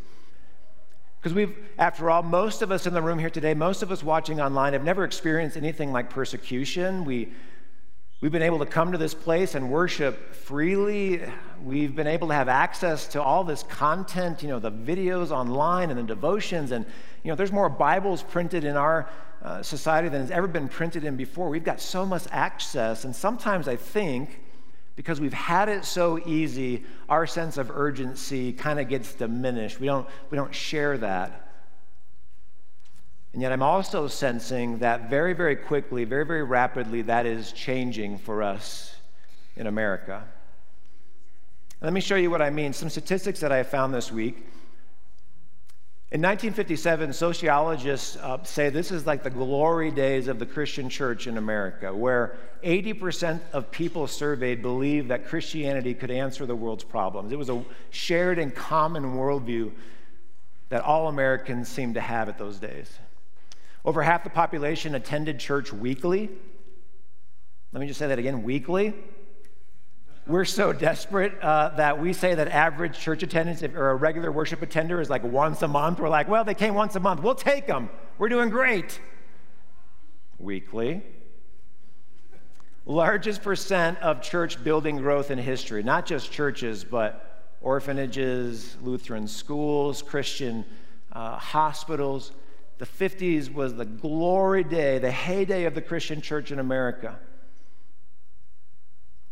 Because 1.21 1.35
we've, 1.35 1.57
after 1.79 2.11
all, 2.11 2.25
most 2.25 2.63
of 2.63 2.73
us 2.73 2.89
in 2.89 2.95
the 2.95 3.01
room 3.01 3.21
here 3.21 3.31
today, 3.31 3.55
most 3.55 3.85
of 3.85 3.93
us 3.93 4.03
watching 4.03 4.41
online 4.41 4.73
have 4.73 4.83
never 4.83 5.05
experienced 5.05 5.57
anything 5.57 5.93
like 5.93 6.11
persecution. 6.11 7.05
We, 7.05 7.33
we've 8.21 8.33
been 8.33 8.43
able 8.43 8.59
to 8.59 8.67
come 8.67 8.91
to 8.91 8.99
this 8.99 9.15
place 9.15 9.55
and 9.55 9.71
worship 9.71 10.35
freely. 10.35 11.23
We've 11.63 11.95
been 11.95 12.09
able 12.09 12.27
to 12.27 12.35
have 12.35 12.49
access 12.49 13.07
to 13.09 13.23
all 13.23 13.45
this 13.45 13.63
content, 13.63 14.43
you 14.43 14.49
know, 14.49 14.59
the 14.59 14.73
videos 14.73 15.31
online 15.31 15.91
and 15.91 15.99
the 16.01 16.03
devotions. 16.03 16.73
And, 16.73 16.85
you 17.23 17.31
know, 17.31 17.37
there's 17.37 17.53
more 17.53 17.69
Bibles 17.69 18.25
printed 18.25 18.65
in 18.65 18.77
our 18.77 19.09
uh, 19.43 19.63
society 19.63 20.09
than 20.09 20.21
has 20.21 20.31
ever 20.31 20.47
been 20.47 20.69
printed 20.69 21.05
in 21.05 21.17
before. 21.17 21.49
We've 21.49 21.65
got 21.65 21.81
so 21.81 22.07
much 22.07 22.25
access, 22.31 23.05
and 23.05 23.15
sometimes 23.15 23.67
I 23.69 23.77
think 23.77 24.41
because 24.95 25.21
we've 25.21 25.33
had 25.33 25.69
it 25.69 25.85
so 25.85 26.19
easy, 26.27 26.85
our 27.09 27.27
sense 27.27 27.57
of 27.57 27.71
urgency 27.71 28.53
kind 28.53 28.79
of 28.79 28.89
gets 28.89 29.15
diminished. 29.15 29.81
We 29.81 29.87
don't, 29.87 30.07
we 30.31 30.37
don't 30.37 30.55
share 30.55 30.99
that. 30.99 31.49
And 33.33 33.41
yet, 33.41 33.51
I'm 33.51 33.63
also 33.63 34.09
sensing 34.09 34.79
that 34.81 35.09
very, 35.09 35.33
very 35.33 35.57
quickly, 35.57 36.05
very, 36.05 36.27
very 36.27 36.43
rapidly, 36.43 37.03
that 37.03 37.25
is 37.25 37.53
changing 37.53 38.19
for 38.19 38.43
us 38.43 38.95
in 39.57 39.67
America. 39.67 40.25
Let 41.81 41.95
me 41.95 42.01
show 42.03 42.17
you 42.17 42.31
what 42.31 42.43
I 42.43 42.51
mean. 42.51 42.75
Some 42.75 42.91
statistics 42.91 43.41
that 43.41 43.51
I 43.51 43.63
found 43.63 43.95
this 43.95 44.13
week. 44.13 44.47
In 46.13 46.21
1957, 46.21 47.15
sociologists 47.15 48.17
uh, 48.17 48.43
say 48.43 48.69
this 48.69 48.91
is 48.91 49.07
like 49.07 49.23
the 49.23 49.31
glory 49.31 49.91
days 49.91 50.29
of 50.29 50.39
the 50.39 50.45
Christian 50.45 50.91
church 50.91 51.27
in 51.27 51.39
America, 51.39 51.91
where 51.91 52.37
80% 52.63 53.41
of 53.55 53.71
people 53.71 54.07
surveyed 54.07 54.61
believed 54.61 55.09
that 55.09 55.27
Christianity 55.27 55.95
could 55.95 56.11
answer 56.11 56.45
the 56.45 56.55
world's 56.55 56.85
problems. 56.85 57.33
It 57.33 57.39
was 57.39 57.49
a 57.49 57.65
shared 57.89 58.39
and 58.39 58.55
common 58.55 59.15
worldview 59.15 59.73
that 60.69 60.83
all 60.83 61.09
Americans 61.09 61.71
seemed 61.71 61.95
to 61.95 62.03
have 62.03 62.29
at 62.29 62.37
those 62.37 62.59
days. 62.59 62.91
Over 63.83 64.03
half 64.03 64.23
the 64.23 64.29
population 64.29 64.95
attended 64.95 65.41
church 65.41 65.73
weekly. 65.73 66.29
Let 67.73 67.81
me 67.81 67.87
just 67.87 67.99
say 67.99 68.09
that 68.09 68.19
again 68.19 68.43
weekly. 68.43 68.93
We're 70.25 70.45
so 70.45 70.73
desperate 70.73 71.37
uh, 71.43 71.71
that 71.71 72.01
we 72.01 72.13
say 72.13 72.35
that 72.37 72.47
average 72.47 72.97
church 72.97 73.25
attendance 73.25 73.63
if, 73.63 73.75
or 73.75 73.91
a 73.91 73.97
regular 73.97 74.31
worship 74.31 74.63
attender 74.63 75.01
is 75.01 75.11
like 75.11 75.25
once 75.25 75.63
a 75.63 75.69
month. 75.69 75.99
We're 75.99 76.09
like, 76.09 76.29
well, 76.29 76.45
they 76.45 76.55
came 76.55 76.75
once 76.75 76.95
a 76.95 77.01
month. 77.01 77.23
We'll 77.23 77.35
take 77.35 77.67
them. 77.67 77.91
We're 78.19 78.29
doing 78.29 78.49
great. 78.49 79.01
Weekly. 80.39 81.03
largest 82.87 83.43
percent 83.43 83.99
of 83.99 84.23
church 84.23 84.63
building 84.63 84.99
growth 84.99 85.33
in 85.33 85.39
history, 85.39 85.83
not 85.83 86.07
just 86.07 86.31
churches, 86.31 86.85
but 86.85 87.57
orphanages, 87.61 88.77
Lutheran 88.81 89.27
schools, 89.27 90.03
Christian 90.03 90.65
uh, 91.11 91.37
hospitals. 91.37 92.31
The 92.79 92.87
50s 92.87 93.53
was 93.53 93.75
the 93.75 93.85
glory 93.85 94.63
day, 94.63 95.01
the 95.01 95.11
heyday 95.11 95.65
of 95.65 95.75
the 95.75 95.83
Christian 95.83 96.21
church 96.21 96.53
in 96.53 96.61
America. 96.61 97.19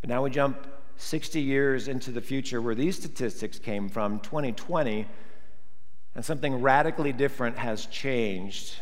But 0.01 0.11
now 0.11 0.25
we 0.25 0.31
jump 0.31 0.67
60 1.01 1.41
years 1.41 1.89
into 1.89 2.11
the 2.13 2.21
future 2.21 2.61
where 2.61 2.75
these 2.75 2.97
statistics 2.97 3.59
came 3.59 3.89
from, 3.89 4.21
2020, 4.21 5.07
and 6.15 6.25
something 6.25 6.61
radically 6.61 7.13
different 7.13 7.57
has 7.57 7.87
changed. 7.87 8.77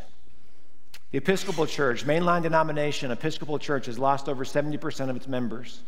The 1.10 1.18
Episcopal 1.18 1.66
Church, 1.66 2.04
mainline 2.04 2.42
denomination, 2.42 3.10
Episcopal 3.10 3.58
Church, 3.58 3.86
has 3.86 3.98
lost 3.98 4.28
over 4.28 4.44
70% 4.44 5.08
of 5.08 5.16
its 5.16 5.28
members. 5.28 5.80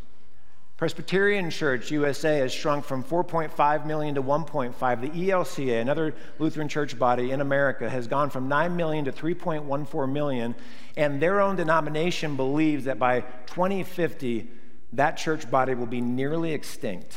Presbyterian 0.79 1.51
Church 1.51 1.91
USA 1.91 2.39
has 2.39 2.55
shrunk 2.55 2.87
from 2.87 3.05
4.5 3.05 3.85
million 3.85 4.15
to 4.15 4.23
1.5. 4.23 5.01
The 5.03 5.11
ELCA, 5.11 5.79
another 5.83 6.15
Lutheran 6.39 6.69
church 6.69 6.99
body 6.99 7.33
in 7.33 7.43
America, 7.43 7.91
has 7.91 8.07
gone 8.07 8.31
from 8.31 8.49
9 8.49 8.75
million 8.77 9.05
to 9.05 9.13
3.14 9.13 10.11
million, 10.11 10.55
and 10.97 11.21
their 11.21 11.43
own 11.43 11.57
denomination 11.57 12.35
believes 12.37 12.87
that 12.87 12.99
by 12.99 13.21
2050, 13.21 14.49
that 14.93 15.17
church 15.17 15.51
body 15.51 15.75
will 15.75 15.87
be 15.87 16.01
nearly 16.01 16.53
extinct. 16.53 17.17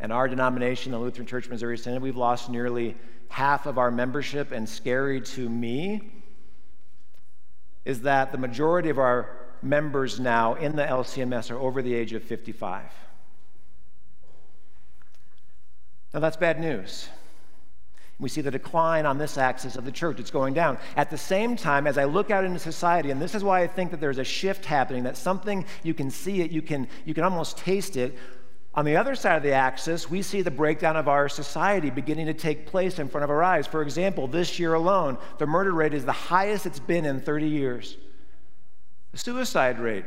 And 0.00 0.12
our 0.12 0.28
denomination, 0.28 0.92
the 0.92 0.98
Lutheran 0.98 1.26
Church 1.26 1.48
Missouri 1.48 1.78
Synod, 1.78 2.02
we've 2.02 2.16
lost 2.16 2.48
nearly 2.48 2.96
half 3.28 3.66
of 3.66 3.78
our 3.78 3.90
membership, 3.90 4.50
and 4.50 4.68
scary 4.68 5.20
to 5.20 5.48
me 5.48 6.10
is 7.84 8.02
that 8.02 8.32
the 8.32 8.38
majority 8.38 8.90
of 8.90 8.98
our 8.98 9.36
members 9.62 10.18
now 10.18 10.54
in 10.54 10.74
the 10.74 10.82
LCMS 10.82 11.50
are 11.50 11.58
over 11.58 11.82
the 11.82 11.94
age 11.94 12.12
of 12.12 12.22
55. 12.22 12.84
Now, 16.12 16.20
that's 16.20 16.36
bad 16.36 16.60
news. 16.60 17.08
We 18.20 18.28
see 18.28 18.42
the 18.42 18.50
decline 18.50 19.06
on 19.06 19.16
this 19.16 19.38
axis 19.38 19.76
of 19.76 19.84
the 19.86 19.92
church. 19.92 20.20
It's 20.20 20.30
going 20.30 20.52
down. 20.52 20.78
At 20.94 21.10
the 21.10 21.16
same 21.16 21.56
time, 21.56 21.86
as 21.86 21.96
I 21.96 22.04
look 22.04 22.30
out 22.30 22.44
into 22.44 22.58
society, 22.58 23.10
and 23.10 23.20
this 23.20 23.34
is 23.34 23.42
why 23.42 23.62
I 23.62 23.66
think 23.66 23.90
that 23.90 24.00
there's 24.00 24.18
a 24.18 24.24
shift 24.24 24.66
happening, 24.66 25.04
that 25.04 25.16
something, 25.16 25.64
you 25.82 25.94
can 25.94 26.10
see 26.10 26.42
it, 26.42 26.50
you 26.50 26.60
can, 26.60 26.86
you 27.06 27.14
can 27.14 27.24
almost 27.24 27.56
taste 27.56 27.96
it. 27.96 28.16
On 28.74 28.84
the 28.84 28.96
other 28.96 29.14
side 29.14 29.36
of 29.36 29.42
the 29.42 29.52
axis, 29.52 30.08
we 30.08 30.20
see 30.22 30.42
the 30.42 30.50
breakdown 30.50 30.96
of 30.96 31.08
our 31.08 31.28
society 31.28 31.88
beginning 31.90 32.26
to 32.26 32.34
take 32.34 32.66
place 32.66 32.98
in 32.98 33.08
front 33.08 33.24
of 33.24 33.30
our 33.30 33.42
eyes. 33.42 33.66
For 33.66 33.82
example, 33.82 34.28
this 34.28 34.58
year 34.58 34.74
alone, 34.74 35.16
the 35.38 35.46
murder 35.46 35.72
rate 35.72 35.94
is 35.94 36.04
the 36.04 36.12
highest 36.12 36.66
it's 36.66 36.78
been 36.78 37.06
in 37.06 37.20
30 37.20 37.48
years. 37.48 37.96
The 39.12 39.18
suicide 39.18 39.80
rate 39.80 40.04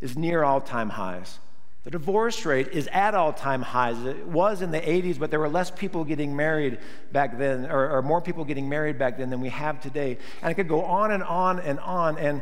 is 0.00 0.16
near 0.16 0.44
all 0.44 0.60
time 0.60 0.90
highs. 0.90 1.38
The 1.84 1.90
divorce 1.90 2.46
rate 2.46 2.68
is 2.68 2.88
at 2.92 3.14
all 3.14 3.34
time 3.34 3.60
highs. 3.60 4.02
It 4.04 4.26
was 4.26 4.62
in 4.62 4.70
the 4.70 4.80
80s, 4.80 5.18
but 5.18 5.30
there 5.30 5.38
were 5.38 5.50
less 5.50 5.70
people 5.70 6.04
getting 6.04 6.34
married 6.34 6.78
back 7.12 7.38
then, 7.38 7.66
or, 7.66 7.90
or, 7.90 8.02
more 8.02 8.22
people 8.22 8.46
getting 8.46 8.70
married 8.70 8.98
back 8.98 9.18
then 9.18 9.28
than 9.28 9.40
we 9.40 9.50
have 9.50 9.80
today. 9.80 10.16
And 10.40 10.48
I 10.48 10.54
could 10.54 10.66
go 10.66 10.82
on 10.82 11.12
and 11.12 11.22
on 11.22 11.60
and 11.60 11.78
on. 11.80 12.16
And 12.16 12.40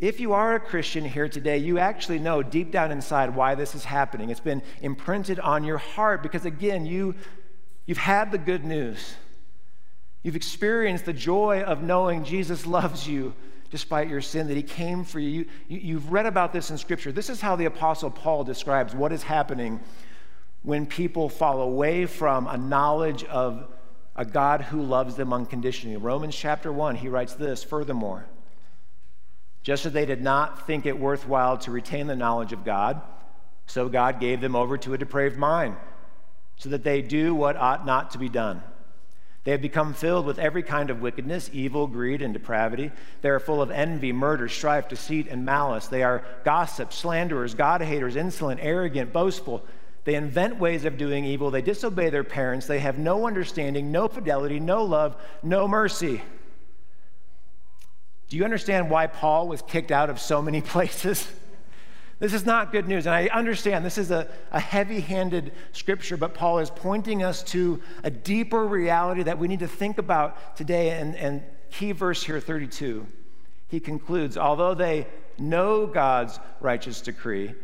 if 0.00 0.18
you 0.18 0.32
are 0.32 0.56
a 0.56 0.60
Christian 0.60 1.04
here 1.04 1.28
today, 1.28 1.58
you 1.58 1.78
actually 1.78 2.18
know 2.18 2.42
deep 2.42 2.72
down 2.72 2.90
inside 2.90 3.36
why 3.36 3.54
this 3.54 3.76
is 3.76 3.84
happening. 3.84 4.30
It's 4.30 4.40
been 4.40 4.62
imprinted 4.82 5.38
on 5.38 5.62
your 5.62 5.78
heart 5.78 6.20
because, 6.20 6.44
again, 6.44 6.86
you, 6.86 7.14
you've 7.86 7.98
had 7.98 8.32
the 8.32 8.38
good 8.38 8.64
news. 8.64 9.14
You've 10.24 10.36
experienced 10.36 11.04
the 11.04 11.12
joy 11.12 11.62
of 11.62 11.80
knowing 11.80 12.24
Jesus 12.24 12.66
loves 12.66 13.06
you 13.06 13.34
despite 13.74 14.08
your 14.08 14.20
sin, 14.20 14.46
that 14.46 14.56
he 14.56 14.62
came 14.62 15.02
for 15.02 15.18
you. 15.18 15.46
you. 15.66 15.96
have 15.96 16.12
read 16.12 16.26
about 16.26 16.52
this 16.52 16.70
in 16.70 16.78
Scripture. 16.78 17.10
This 17.10 17.28
is 17.28 17.40
how 17.40 17.56
the 17.56 17.64
Apostle 17.64 18.08
Paul 18.08 18.44
describes 18.44 18.94
what 18.94 19.10
is 19.10 19.24
happening 19.24 19.80
when 20.62 20.86
people 20.86 21.28
fall 21.28 21.60
away 21.60 22.06
from 22.06 22.46
a 22.46 22.56
knowledge 22.56 23.24
of 23.24 23.66
a 24.14 24.24
God 24.24 24.60
who 24.60 24.80
loves 24.80 25.16
them 25.16 25.32
unconditionally. 25.32 25.96
Romans 25.96 26.36
chapter 26.36 26.72
1, 26.72 26.94
he 26.94 27.08
writes 27.08 27.34
this 27.34 27.64
Furthermore, 27.64 28.26
just 29.64 29.86
as 29.86 29.92
they 29.92 30.06
did 30.06 30.22
not 30.22 30.68
think 30.68 30.86
it 30.86 30.96
worthwhile 30.96 31.58
to 31.58 31.72
retain 31.72 32.06
the 32.06 32.14
knowledge 32.14 32.52
of 32.52 32.64
God, 32.64 33.02
so 33.66 33.88
God 33.88 34.20
gave 34.20 34.40
them 34.40 34.54
over 34.54 34.78
to 34.78 34.94
a 34.94 34.98
depraved 34.98 35.36
mind, 35.36 35.74
so 36.58 36.68
that 36.68 36.84
they 36.84 37.02
do 37.02 37.34
what 37.34 37.56
ought 37.56 37.84
not 37.84 38.12
to 38.12 38.18
be 38.18 38.28
done. 38.28 38.62
They 39.44 39.52
have 39.52 39.60
become 39.60 39.92
filled 39.92 40.24
with 40.24 40.38
every 40.38 40.62
kind 40.62 40.88
of 40.88 41.02
wickedness, 41.02 41.50
evil, 41.52 41.86
greed, 41.86 42.22
and 42.22 42.32
depravity. 42.32 42.90
They 43.20 43.28
are 43.28 43.38
full 43.38 43.60
of 43.60 43.70
envy, 43.70 44.10
murder, 44.10 44.48
strife, 44.48 44.88
deceit, 44.88 45.28
and 45.28 45.44
malice. 45.44 45.86
They 45.86 46.02
are 46.02 46.24
gossips, 46.44 46.96
slanderers, 46.96 47.54
God 47.54 47.82
haters, 47.82 48.16
insolent, 48.16 48.60
arrogant, 48.62 49.12
boastful. 49.12 49.62
They 50.04 50.14
invent 50.14 50.58
ways 50.58 50.86
of 50.86 50.96
doing 50.96 51.26
evil. 51.26 51.50
They 51.50 51.60
disobey 51.60 52.08
their 52.08 52.24
parents. 52.24 52.66
They 52.66 52.78
have 52.78 52.98
no 52.98 53.26
understanding, 53.26 53.92
no 53.92 54.08
fidelity, 54.08 54.60
no 54.60 54.82
love, 54.82 55.16
no 55.42 55.68
mercy. 55.68 56.22
Do 58.28 58.38
you 58.38 58.44
understand 58.44 58.88
why 58.90 59.08
Paul 59.08 59.46
was 59.46 59.60
kicked 59.60 59.90
out 59.90 60.08
of 60.08 60.18
so 60.18 60.40
many 60.40 60.60
places? 60.62 61.30
This 62.18 62.32
is 62.32 62.46
not 62.46 62.72
good 62.72 62.88
news. 62.88 63.06
And 63.06 63.14
I 63.14 63.26
understand 63.26 63.84
this 63.84 63.98
is 63.98 64.10
a, 64.10 64.28
a 64.52 64.60
heavy 64.60 65.00
handed 65.00 65.52
scripture, 65.72 66.16
but 66.16 66.34
Paul 66.34 66.58
is 66.60 66.70
pointing 66.70 67.22
us 67.22 67.42
to 67.44 67.80
a 68.02 68.10
deeper 68.10 68.66
reality 68.66 69.24
that 69.24 69.38
we 69.38 69.48
need 69.48 69.60
to 69.60 69.68
think 69.68 69.98
about 69.98 70.56
today. 70.56 70.90
And, 70.90 71.16
and 71.16 71.42
key 71.70 71.92
verse 71.92 72.22
here, 72.22 72.40
32, 72.40 73.06
he 73.68 73.80
concludes 73.80 74.36
although 74.36 74.74
they 74.74 75.06
know 75.38 75.86
God's 75.86 76.38
righteous 76.60 77.00
decree, 77.00 77.54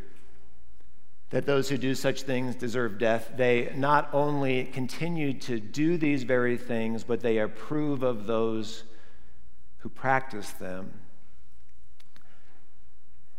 that 1.30 1.46
those 1.46 1.68
who 1.68 1.78
do 1.78 1.94
such 1.94 2.22
things 2.22 2.56
deserve 2.56 2.98
death, 2.98 3.30
they 3.36 3.72
not 3.76 4.10
only 4.12 4.64
continue 4.64 5.32
to 5.32 5.60
do 5.60 5.96
these 5.96 6.24
very 6.24 6.56
things, 6.56 7.04
but 7.04 7.20
they 7.20 7.38
approve 7.38 8.02
of 8.02 8.26
those 8.26 8.82
who 9.78 9.88
practice 9.88 10.50
them. 10.52 10.92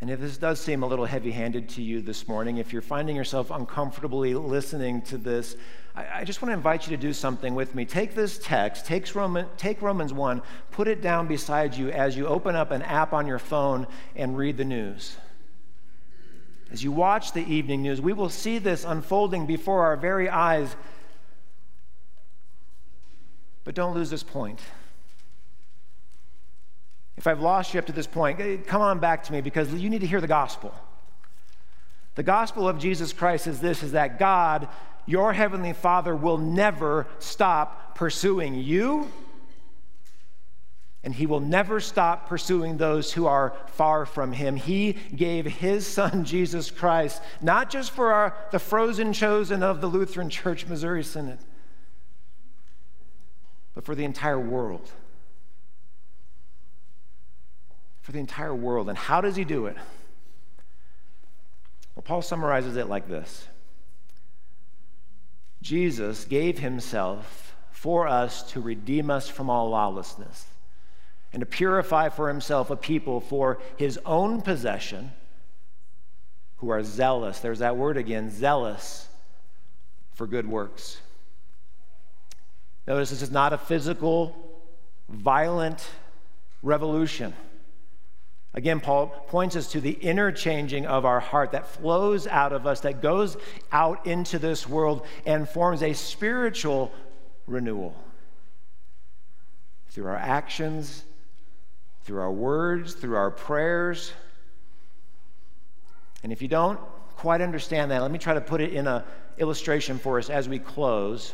And 0.02 0.10
if 0.10 0.20
this 0.20 0.38
does 0.38 0.60
seem 0.60 0.82
a 0.82 0.88
little 0.88 1.06
heavy 1.06 1.30
handed 1.30 1.70
to 1.70 1.82
you 1.84 2.02
this 2.02 2.28
morning, 2.28 2.58
if 2.58 2.74
you're 2.74 2.82
finding 2.82 3.16
yourself 3.16 3.52
uncomfortably 3.52 4.34
listening 4.34 5.04
to 5.04 5.18
this, 5.18 5.56
I, 5.96 6.22
I, 6.22 6.24
just 6.24 6.42
want 6.42 6.50
to 6.50 6.56
invite 6.56 6.88
you 6.88 6.98
to 6.98 7.02
do 7.02 7.14
something 7.14 7.54
with 7.54 7.76
me. 7.76 7.86
Take 7.86 8.16
this 8.16 8.40
text, 8.40 8.88
take, 8.88 9.14
Roman, 9.14 9.46
take 9.58 9.80
Romans 9.84 10.12
1, 10.12 10.42
put 10.72 10.88
it 10.88 11.04
down 11.04 11.28
beside 11.28 11.76
you 11.76 11.92
as 11.92 12.18
you 12.18 12.26
open 12.26 12.56
up 12.56 12.72
an 12.72 12.82
app 12.82 13.14
on 13.14 13.28
your 13.28 13.38
phone 13.38 13.86
and 14.16 14.36
read 14.36 14.58
the 14.58 14.66
news. 14.66 15.18
As 16.72 16.84
you 16.84 16.92
watch 16.92 17.34
the 17.34 17.46
evening 17.46 17.84
news, 17.84 18.02
we 18.02 18.14
will 18.14 18.30
see 18.30 18.58
this 18.58 18.84
unfolding 18.84 19.46
before 19.46 19.84
our 19.84 19.98
very 19.98 20.30
eyes. 20.30 20.76
But 23.66 23.76
don't 23.76 23.94
lose 23.94 24.10
this 24.10 24.24
point. 24.24 24.62
If 27.22 27.28
I've 27.28 27.40
lost 27.40 27.76
you 27.76 27.80
up 27.80 27.86
to 27.86 27.92
this 27.92 28.08
point, 28.08 28.66
come 28.66 28.82
on 28.82 28.98
back 28.98 29.26
to 29.26 29.32
me 29.32 29.42
because 29.42 29.72
you 29.76 29.92
need 29.92 30.02
to 30.02 30.08
hear 30.08 30.22
the 30.22 30.26
gospel. 30.26 30.74
The 32.16 32.24
gospel 32.24 32.68
of 32.68 32.80
Jesus 32.80 33.14
Christ 33.14 33.46
is 33.46 33.60
this 33.60 33.84
is 33.84 33.92
that 33.92 34.18
God, 34.18 34.68
your 35.06 35.32
heavenly 35.32 35.74
Father, 35.74 36.16
will 36.16 36.40
never 36.40 37.06
stop 37.20 37.94
pursuing 37.94 38.56
you, 38.56 39.08
and 41.04 41.14
he 41.14 41.28
will 41.28 41.42
never 41.42 41.80
stop 41.80 42.28
pursuing 42.28 42.78
those 42.78 43.14
who 43.14 43.28
are 43.28 43.54
far 43.68 44.08
from 44.08 44.34
him. 44.34 44.56
He 44.56 44.94
gave 45.16 45.46
his 45.46 45.86
son, 45.86 46.26
Jesus 46.26 46.72
Christ, 46.72 47.22
not 47.40 47.70
just 47.70 47.92
for 47.92 48.12
our, 48.12 48.36
the 48.50 48.58
frozen 48.58 49.14
chosen 49.14 49.62
of 49.62 49.80
the 49.80 49.86
Lutheran 49.86 50.32
Church 50.32 50.66
Missouri 50.66 51.04
Synod, 51.04 51.38
but 53.76 53.86
for 53.86 53.94
the 53.94 54.06
entire 54.06 54.40
world 54.40 54.92
for 58.12 58.16
the 58.16 58.20
entire 58.20 58.54
world. 58.54 58.90
And 58.90 58.98
how 58.98 59.22
does 59.22 59.38
he 59.38 59.46
do 59.46 59.68
it? 59.68 59.78
Well, 61.96 62.04
Paul 62.04 62.22
summarizes 62.22 62.76
it 62.76 62.90
like 62.90 63.08
this 63.08 63.48
Jesus 65.62 66.26
gave 66.26 66.60
himself 66.60 67.56
for 67.72 68.10
us 68.10 68.44
to 68.52 68.60
redeem 68.60 69.10
us 69.10 69.30
from 69.30 69.50
all 69.50 69.70
lawlessness 69.70 70.46
and 71.32 71.40
to 71.40 71.46
purify 71.46 72.10
for 72.10 72.28
himself 72.28 72.70
a 72.70 72.76
people 72.76 73.22
for 73.22 73.60
his 73.78 73.98
own 74.06 74.42
possession 74.42 75.14
who 76.58 76.70
are 76.70 76.84
zealous. 76.84 77.40
There's 77.40 77.60
that 77.60 77.78
word 77.78 77.96
again 77.96 78.30
zealous 78.30 79.08
for 80.16 80.28
good 80.28 80.46
works. 80.46 81.00
Notice 82.86 83.10
this 83.10 83.22
is 83.22 83.32
not 83.32 83.54
a 83.54 83.58
physical, 83.58 84.36
violent 85.08 85.88
revolution. 86.62 87.34
Again, 88.54 88.82
Paul 88.82 89.08
points 89.08 89.56
us 89.56 89.72
to 89.72 89.82
the 89.82 89.92
inner 89.92 90.32
changing 90.32 90.86
of 90.86 91.06
our 91.06 91.22
heart 91.22 91.52
that 91.52 91.68
flows 91.68 92.28
out 92.28 92.52
of 92.52 92.68
us, 92.68 92.82
that 92.82 93.02
goes 93.02 93.38
out 93.72 94.06
into 94.06 94.40
this 94.40 94.68
world 94.68 95.06
and 95.26 95.48
forms 95.48 95.82
a 95.82 95.94
spiritual 95.94 96.92
renewal 97.48 97.96
through 99.90 100.08
our 100.08 100.18
actions, 100.18 101.04
through 102.04 102.20
our 102.20 102.32
words, 102.32 102.94
through 102.94 103.16
our 103.16 103.32
prayers, 103.32 104.12
And 106.24 106.32
if 106.32 106.42
you 106.42 106.48
don't 106.48 106.80
quite 107.16 107.42
understand 107.42 107.92
that, 107.92 108.02
let 108.02 108.12
me 108.12 108.20
try 108.20 108.34
to 108.34 108.42
put 108.42 108.62
it 108.62 108.74
in 108.74 108.88
an 108.88 109.04
illustration 109.38 109.98
for 109.98 110.20
us 110.20 110.30
as 110.30 110.48
we 110.48 110.60
close. 110.60 111.34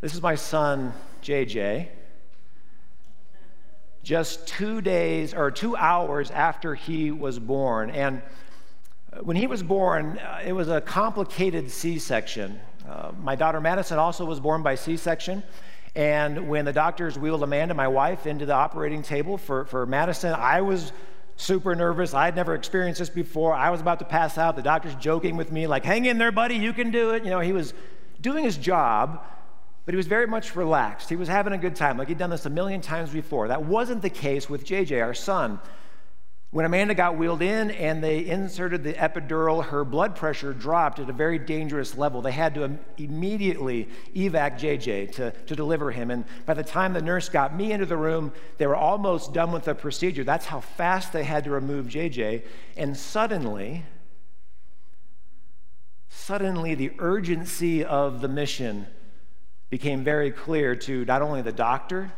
This 0.00 0.14
is 0.14 0.22
my 0.22 0.34
son, 0.34 0.92
JJ. 1.22 1.88
Just 4.02 4.46
two 4.48 4.80
days 4.80 5.32
or 5.32 5.50
two 5.50 5.76
hours 5.76 6.30
after 6.30 6.74
he 6.74 7.10
was 7.10 7.38
born. 7.38 7.90
And 7.90 8.22
when 9.20 9.36
he 9.36 9.46
was 9.46 9.62
born, 9.62 10.18
uh, 10.18 10.40
it 10.44 10.52
was 10.52 10.68
a 10.68 10.80
complicated 10.80 11.70
C 11.70 11.98
section. 11.98 12.58
Uh, 12.88 13.12
my 13.22 13.36
daughter 13.36 13.60
Madison 13.60 13.98
also 13.98 14.24
was 14.24 14.40
born 14.40 14.62
by 14.62 14.74
C 14.74 14.96
section. 14.96 15.42
And 15.94 16.48
when 16.48 16.64
the 16.64 16.72
doctors 16.72 17.18
wheeled 17.18 17.42
Amanda, 17.42 17.74
my 17.74 17.88
wife, 17.88 18.26
into 18.26 18.46
the 18.46 18.54
operating 18.54 19.02
table 19.02 19.36
for, 19.36 19.66
for 19.66 19.84
Madison, 19.84 20.32
I 20.32 20.62
was 20.62 20.90
super 21.36 21.74
nervous. 21.74 22.14
I 22.14 22.24
had 22.24 22.34
never 22.34 22.54
experienced 22.54 22.98
this 22.98 23.10
before. 23.10 23.52
I 23.52 23.70
was 23.70 23.80
about 23.80 23.98
to 23.98 24.04
pass 24.04 24.38
out. 24.38 24.56
The 24.56 24.62
doctor's 24.62 24.94
joking 24.96 25.36
with 25.36 25.52
me, 25.52 25.66
like, 25.66 25.84
hang 25.84 26.06
in 26.06 26.18
there, 26.18 26.32
buddy, 26.32 26.56
you 26.56 26.72
can 26.72 26.90
do 26.90 27.10
it. 27.10 27.24
You 27.24 27.30
know, 27.30 27.40
he 27.40 27.52
was 27.52 27.74
doing 28.20 28.42
his 28.42 28.56
job, 28.56 29.22
but 29.84 29.94
he 29.94 29.96
was 29.96 30.06
very 30.06 30.26
much 30.26 30.54
relaxed. 30.54 31.08
He 31.08 31.16
was 31.16 31.28
having 31.28 31.52
a 31.52 31.58
good 31.58 31.74
time, 31.74 31.98
like 31.98 32.08
he'd 32.08 32.18
done 32.18 32.30
this 32.30 32.46
a 32.46 32.50
million 32.50 32.80
times 32.80 33.10
before. 33.10 33.48
That 33.48 33.64
wasn't 33.64 34.02
the 34.02 34.10
case 34.10 34.48
with 34.48 34.64
JJ, 34.64 35.02
our 35.02 35.14
son. 35.14 35.58
When 36.52 36.66
Amanda 36.66 36.94
got 36.94 37.16
wheeled 37.16 37.40
in 37.40 37.70
and 37.70 38.04
they 38.04 38.26
inserted 38.26 38.84
the 38.84 38.92
epidural, 38.92 39.64
her 39.64 39.86
blood 39.86 40.14
pressure 40.14 40.52
dropped 40.52 40.98
at 40.98 41.08
a 41.08 41.12
very 41.12 41.38
dangerous 41.38 41.96
level. 41.96 42.20
They 42.20 42.30
had 42.30 42.54
to 42.56 42.78
immediately 42.98 43.88
evac 44.14 44.60
JJ 44.60 45.12
to, 45.12 45.30
to 45.30 45.56
deliver 45.56 45.90
him. 45.90 46.10
And 46.10 46.26
by 46.44 46.52
the 46.52 46.62
time 46.62 46.92
the 46.92 47.00
nurse 47.00 47.30
got 47.30 47.56
me 47.56 47.72
into 47.72 47.86
the 47.86 47.96
room, 47.96 48.34
they 48.58 48.66
were 48.66 48.76
almost 48.76 49.32
done 49.32 49.50
with 49.50 49.64
the 49.64 49.74
procedure. 49.74 50.24
That's 50.24 50.44
how 50.44 50.60
fast 50.60 51.14
they 51.14 51.24
had 51.24 51.44
to 51.44 51.50
remove 51.50 51.86
JJ. 51.86 52.44
And 52.76 52.98
suddenly, 52.98 53.86
suddenly 56.10 56.74
the 56.74 56.92
urgency 56.98 57.82
of 57.82 58.20
the 58.20 58.28
mission 58.28 58.88
became 59.72 60.04
very 60.04 60.30
clear 60.30 60.76
to 60.76 61.02
not 61.06 61.22
only 61.22 61.40
the 61.40 61.50
doctor, 61.50 62.12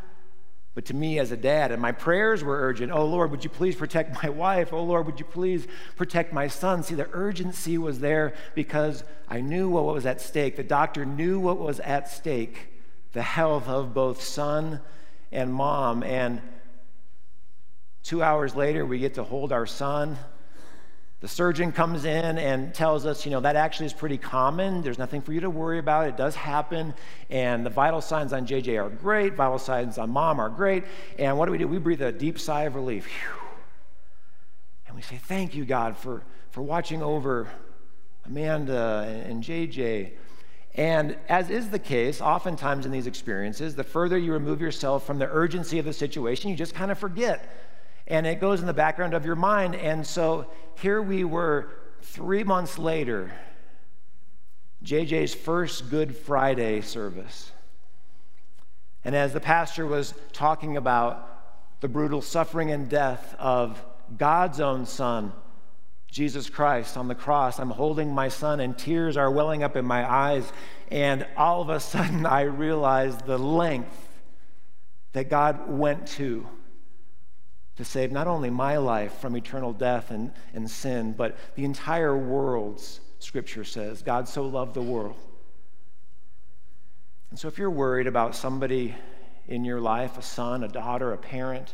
but 0.73 0.83
to 0.83 0.93
me 0.93 1.19
as 1.19 1.31
a 1.31 1.37
dad. 1.37 1.71
And 1.71 1.81
my 1.81 1.93
prayers 1.93 2.43
were 2.43 2.59
urgent. 2.59 2.91
Oh, 2.91 3.05
Lord, 3.05 3.31
would 3.31 3.45
you 3.45 3.49
please 3.49 3.77
protect 3.77 4.21
my 4.21 4.27
wife? 4.45 4.73
Oh, 4.73 4.83
Lord, 4.83 5.05
would 5.05 5.21
you 5.21 5.25
please 5.25 5.65
protect 5.95 6.33
my 6.33 6.49
son? 6.49 6.83
See, 6.83 6.95
the 6.95 7.07
urgency 7.13 7.77
was 7.77 7.99
there 7.99 8.33
because 8.55 9.05
I 9.29 9.39
knew 9.39 9.69
what 9.69 9.85
was 9.85 10.05
at 10.05 10.19
stake. 10.19 10.57
The 10.57 10.63
doctor 10.63 11.05
knew 11.05 11.39
what 11.39 11.57
was 11.57 11.79
at 11.79 12.09
stake 12.09 12.73
the 13.13 13.21
health 13.21 13.69
of 13.69 13.93
both 13.93 14.21
son 14.21 14.81
and 15.31 15.53
mom. 15.53 16.03
And 16.03 16.41
two 18.03 18.21
hours 18.21 18.53
later, 18.53 18.85
we 18.85 18.99
get 18.99 19.13
to 19.13 19.23
hold 19.23 19.53
our 19.53 19.65
son 19.65 20.17
the 21.25 21.29
surgeon 21.29 21.71
comes 21.71 22.05
in 22.05 22.37
and 22.37 22.71
tells 22.71 23.03
us, 23.03 23.25
you 23.25 23.31
know, 23.31 23.39
that 23.39 23.55
actually 23.55 23.87
is 23.87 23.93
pretty 23.93 24.19
common. 24.19 24.83
There's 24.83 24.99
nothing 24.99 25.23
for 25.23 25.33
you 25.33 25.39
to 25.39 25.49
worry 25.49 25.79
about. 25.79 26.07
It 26.07 26.17
does 26.17 26.35
happen. 26.35 26.93
And 27.31 27.65
the 27.65 27.71
vital 27.71 27.99
signs 27.99 28.31
on 28.31 28.45
JJ 28.45 28.79
are 28.79 28.91
great. 28.91 29.33
Vital 29.33 29.57
signs 29.57 29.97
on 29.97 30.11
mom 30.11 30.39
are 30.39 30.49
great. 30.49 30.83
And 31.17 31.35
what 31.35 31.47
do 31.47 31.51
we 31.51 31.57
do? 31.57 31.67
We 31.67 31.79
breathe 31.79 32.03
a 32.03 32.11
deep 32.11 32.37
sigh 32.37 32.65
of 32.65 32.75
relief. 32.75 33.07
Whew. 33.07 33.41
And 34.85 34.95
we 34.95 35.01
say, 35.01 35.15
thank 35.15 35.55
you, 35.55 35.65
God, 35.65 35.97
for, 35.97 36.21
for 36.51 36.61
watching 36.61 37.01
over 37.01 37.47
Amanda 38.27 39.23
and 39.25 39.43
JJ. 39.43 40.11
And 40.75 41.17
as 41.27 41.49
is 41.49 41.71
the 41.71 41.79
case, 41.79 42.21
oftentimes 42.21 42.85
in 42.85 42.91
these 42.91 43.07
experiences, 43.07 43.73
the 43.73 43.83
further 43.83 44.19
you 44.19 44.31
remove 44.31 44.61
yourself 44.61 45.07
from 45.07 45.17
the 45.17 45.27
urgency 45.27 45.79
of 45.79 45.85
the 45.85 45.93
situation, 45.93 46.51
you 46.51 46.55
just 46.55 46.75
kind 46.75 46.91
of 46.91 46.99
forget 46.99 47.49
and 48.07 48.27
it 48.27 48.39
goes 48.39 48.61
in 48.61 48.67
the 48.67 48.73
background 48.73 49.13
of 49.13 49.25
your 49.25 49.35
mind. 49.35 49.75
And 49.75 50.05
so 50.05 50.47
here 50.75 51.01
we 51.01 51.23
were 51.23 51.69
three 52.01 52.43
months 52.43 52.77
later, 52.77 53.31
JJ's 54.83 55.33
first 55.33 55.89
Good 55.89 56.15
Friday 56.15 56.81
service. 56.81 57.51
And 59.03 59.15
as 59.15 59.33
the 59.33 59.39
pastor 59.39 59.85
was 59.85 60.13
talking 60.33 60.77
about 60.77 61.81
the 61.81 61.87
brutal 61.87 62.21
suffering 62.21 62.71
and 62.71 62.89
death 62.89 63.35
of 63.39 63.83
God's 64.17 64.59
own 64.59 64.85
son, 64.85 65.33
Jesus 66.07 66.49
Christ 66.49 66.97
on 66.97 67.07
the 67.07 67.15
cross, 67.15 67.59
I'm 67.59 67.69
holding 67.69 68.13
my 68.13 68.29
son, 68.29 68.59
and 68.59 68.77
tears 68.77 69.17
are 69.17 69.29
welling 69.29 69.63
up 69.63 69.75
in 69.75 69.85
my 69.85 70.09
eyes. 70.09 70.51
And 70.89 71.25
all 71.35 71.61
of 71.61 71.69
a 71.69 71.79
sudden, 71.79 72.25
I 72.25 72.43
realized 72.43 73.25
the 73.25 73.37
length 73.37 74.07
that 75.13 75.29
God 75.29 75.69
went 75.69 76.07
to 76.07 76.47
to 77.77 77.85
save 77.85 78.11
not 78.11 78.27
only 78.27 78.49
my 78.49 78.77
life 78.77 79.13
from 79.19 79.35
eternal 79.35 79.73
death 79.73 80.11
and, 80.11 80.31
and 80.53 80.69
sin, 80.69 81.13
but 81.13 81.37
the 81.55 81.65
entire 81.65 82.17
world's, 82.17 83.01
scripture 83.19 83.63
says. 83.63 84.01
God 84.01 84.27
so 84.27 84.45
loved 84.45 84.73
the 84.73 84.81
world. 84.81 85.17
And 87.29 87.39
so 87.39 87.47
if 87.47 87.57
you're 87.57 87.69
worried 87.69 88.07
about 88.07 88.35
somebody 88.35 88.95
in 89.47 89.65
your 89.65 89.81
life, 89.81 90.17
a 90.17 90.21
son, 90.21 90.63
a 90.63 90.67
daughter, 90.67 91.11
a 91.11 91.17
parent, 91.17 91.73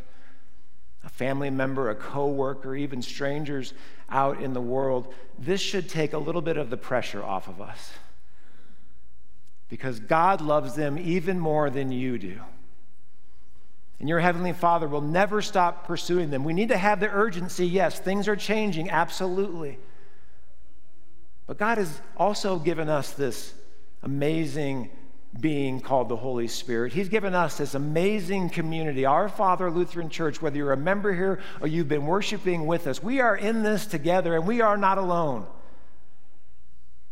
a 1.03 1.09
family 1.09 1.49
member, 1.49 1.89
a 1.89 1.95
coworker, 1.95 2.75
even 2.75 3.01
strangers 3.01 3.73
out 4.09 4.41
in 4.41 4.53
the 4.53 4.61
world, 4.61 5.13
this 5.37 5.61
should 5.61 5.89
take 5.89 6.13
a 6.13 6.17
little 6.17 6.41
bit 6.41 6.57
of 6.57 6.69
the 6.69 6.77
pressure 6.77 7.23
off 7.23 7.47
of 7.47 7.61
us. 7.61 7.91
Because 9.69 9.99
God 9.99 10.41
loves 10.41 10.75
them 10.75 10.97
even 10.99 11.39
more 11.39 11.69
than 11.69 11.91
you 11.91 12.17
do. 12.17 12.39
And 14.01 14.09
your 14.09 14.19
Heavenly 14.19 14.53
Father 14.53 14.87
will 14.87 15.01
never 15.01 15.43
stop 15.43 15.85
pursuing 15.85 16.31
them. 16.31 16.43
We 16.43 16.53
need 16.53 16.69
to 16.69 16.77
have 16.77 16.99
the 16.99 17.07
urgency. 17.07 17.67
Yes, 17.67 17.99
things 17.99 18.27
are 18.27 18.35
changing, 18.35 18.89
absolutely. 18.89 19.77
But 21.45 21.59
God 21.59 21.77
has 21.77 22.01
also 22.17 22.57
given 22.57 22.89
us 22.89 23.11
this 23.11 23.53
amazing 24.01 24.89
being 25.39 25.79
called 25.81 26.09
the 26.09 26.15
Holy 26.15 26.47
Spirit. 26.47 26.93
He's 26.93 27.09
given 27.09 27.35
us 27.35 27.59
this 27.59 27.75
amazing 27.75 28.49
community. 28.49 29.05
Our 29.05 29.29
Father 29.29 29.69
Lutheran 29.69 30.09
Church, 30.09 30.41
whether 30.41 30.57
you're 30.57 30.73
a 30.73 30.77
member 30.77 31.13
here 31.13 31.39
or 31.59 31.67
you've 31.67 31.87
been 31.87 32.07
worshiping 32.07 32.65
with 32.65 32.87
us, 32.87 33.03
we 33.03 33.19
are 33.19 33.37
in 33.37 33.61
this 33.61 33.85
together 33.85 34.35
and 34.35 34.47
we 34.47 34.61
are 34.61 34.77
not 34.77 34.97
alone. 34.97 35.45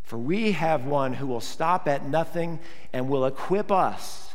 For 0.02 0.18
we 0.18 0.52
have 0.52 0.86
one 0.86 1.12
who 1.12 1.28
will 1.28 1.40
stop 1.40 1.86
at 1.86 2.04
nothing 2.04 2.58
and 2.92 3.08
will 3.08 3.26
equip 3.26 3.70
us, 3.70 4.28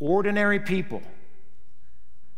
ordinary 0.00 0.58
people 0.58 1.04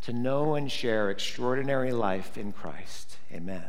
to 0.02 0.12
know 0.12 0.54
and 0.54 0.70
share 0.70 1.10
extraordinary 1.10 1.92
life 1.92 2.38
in 2.38 2.52
Christ. 2.52 3.16
Amen. 3.32 3.64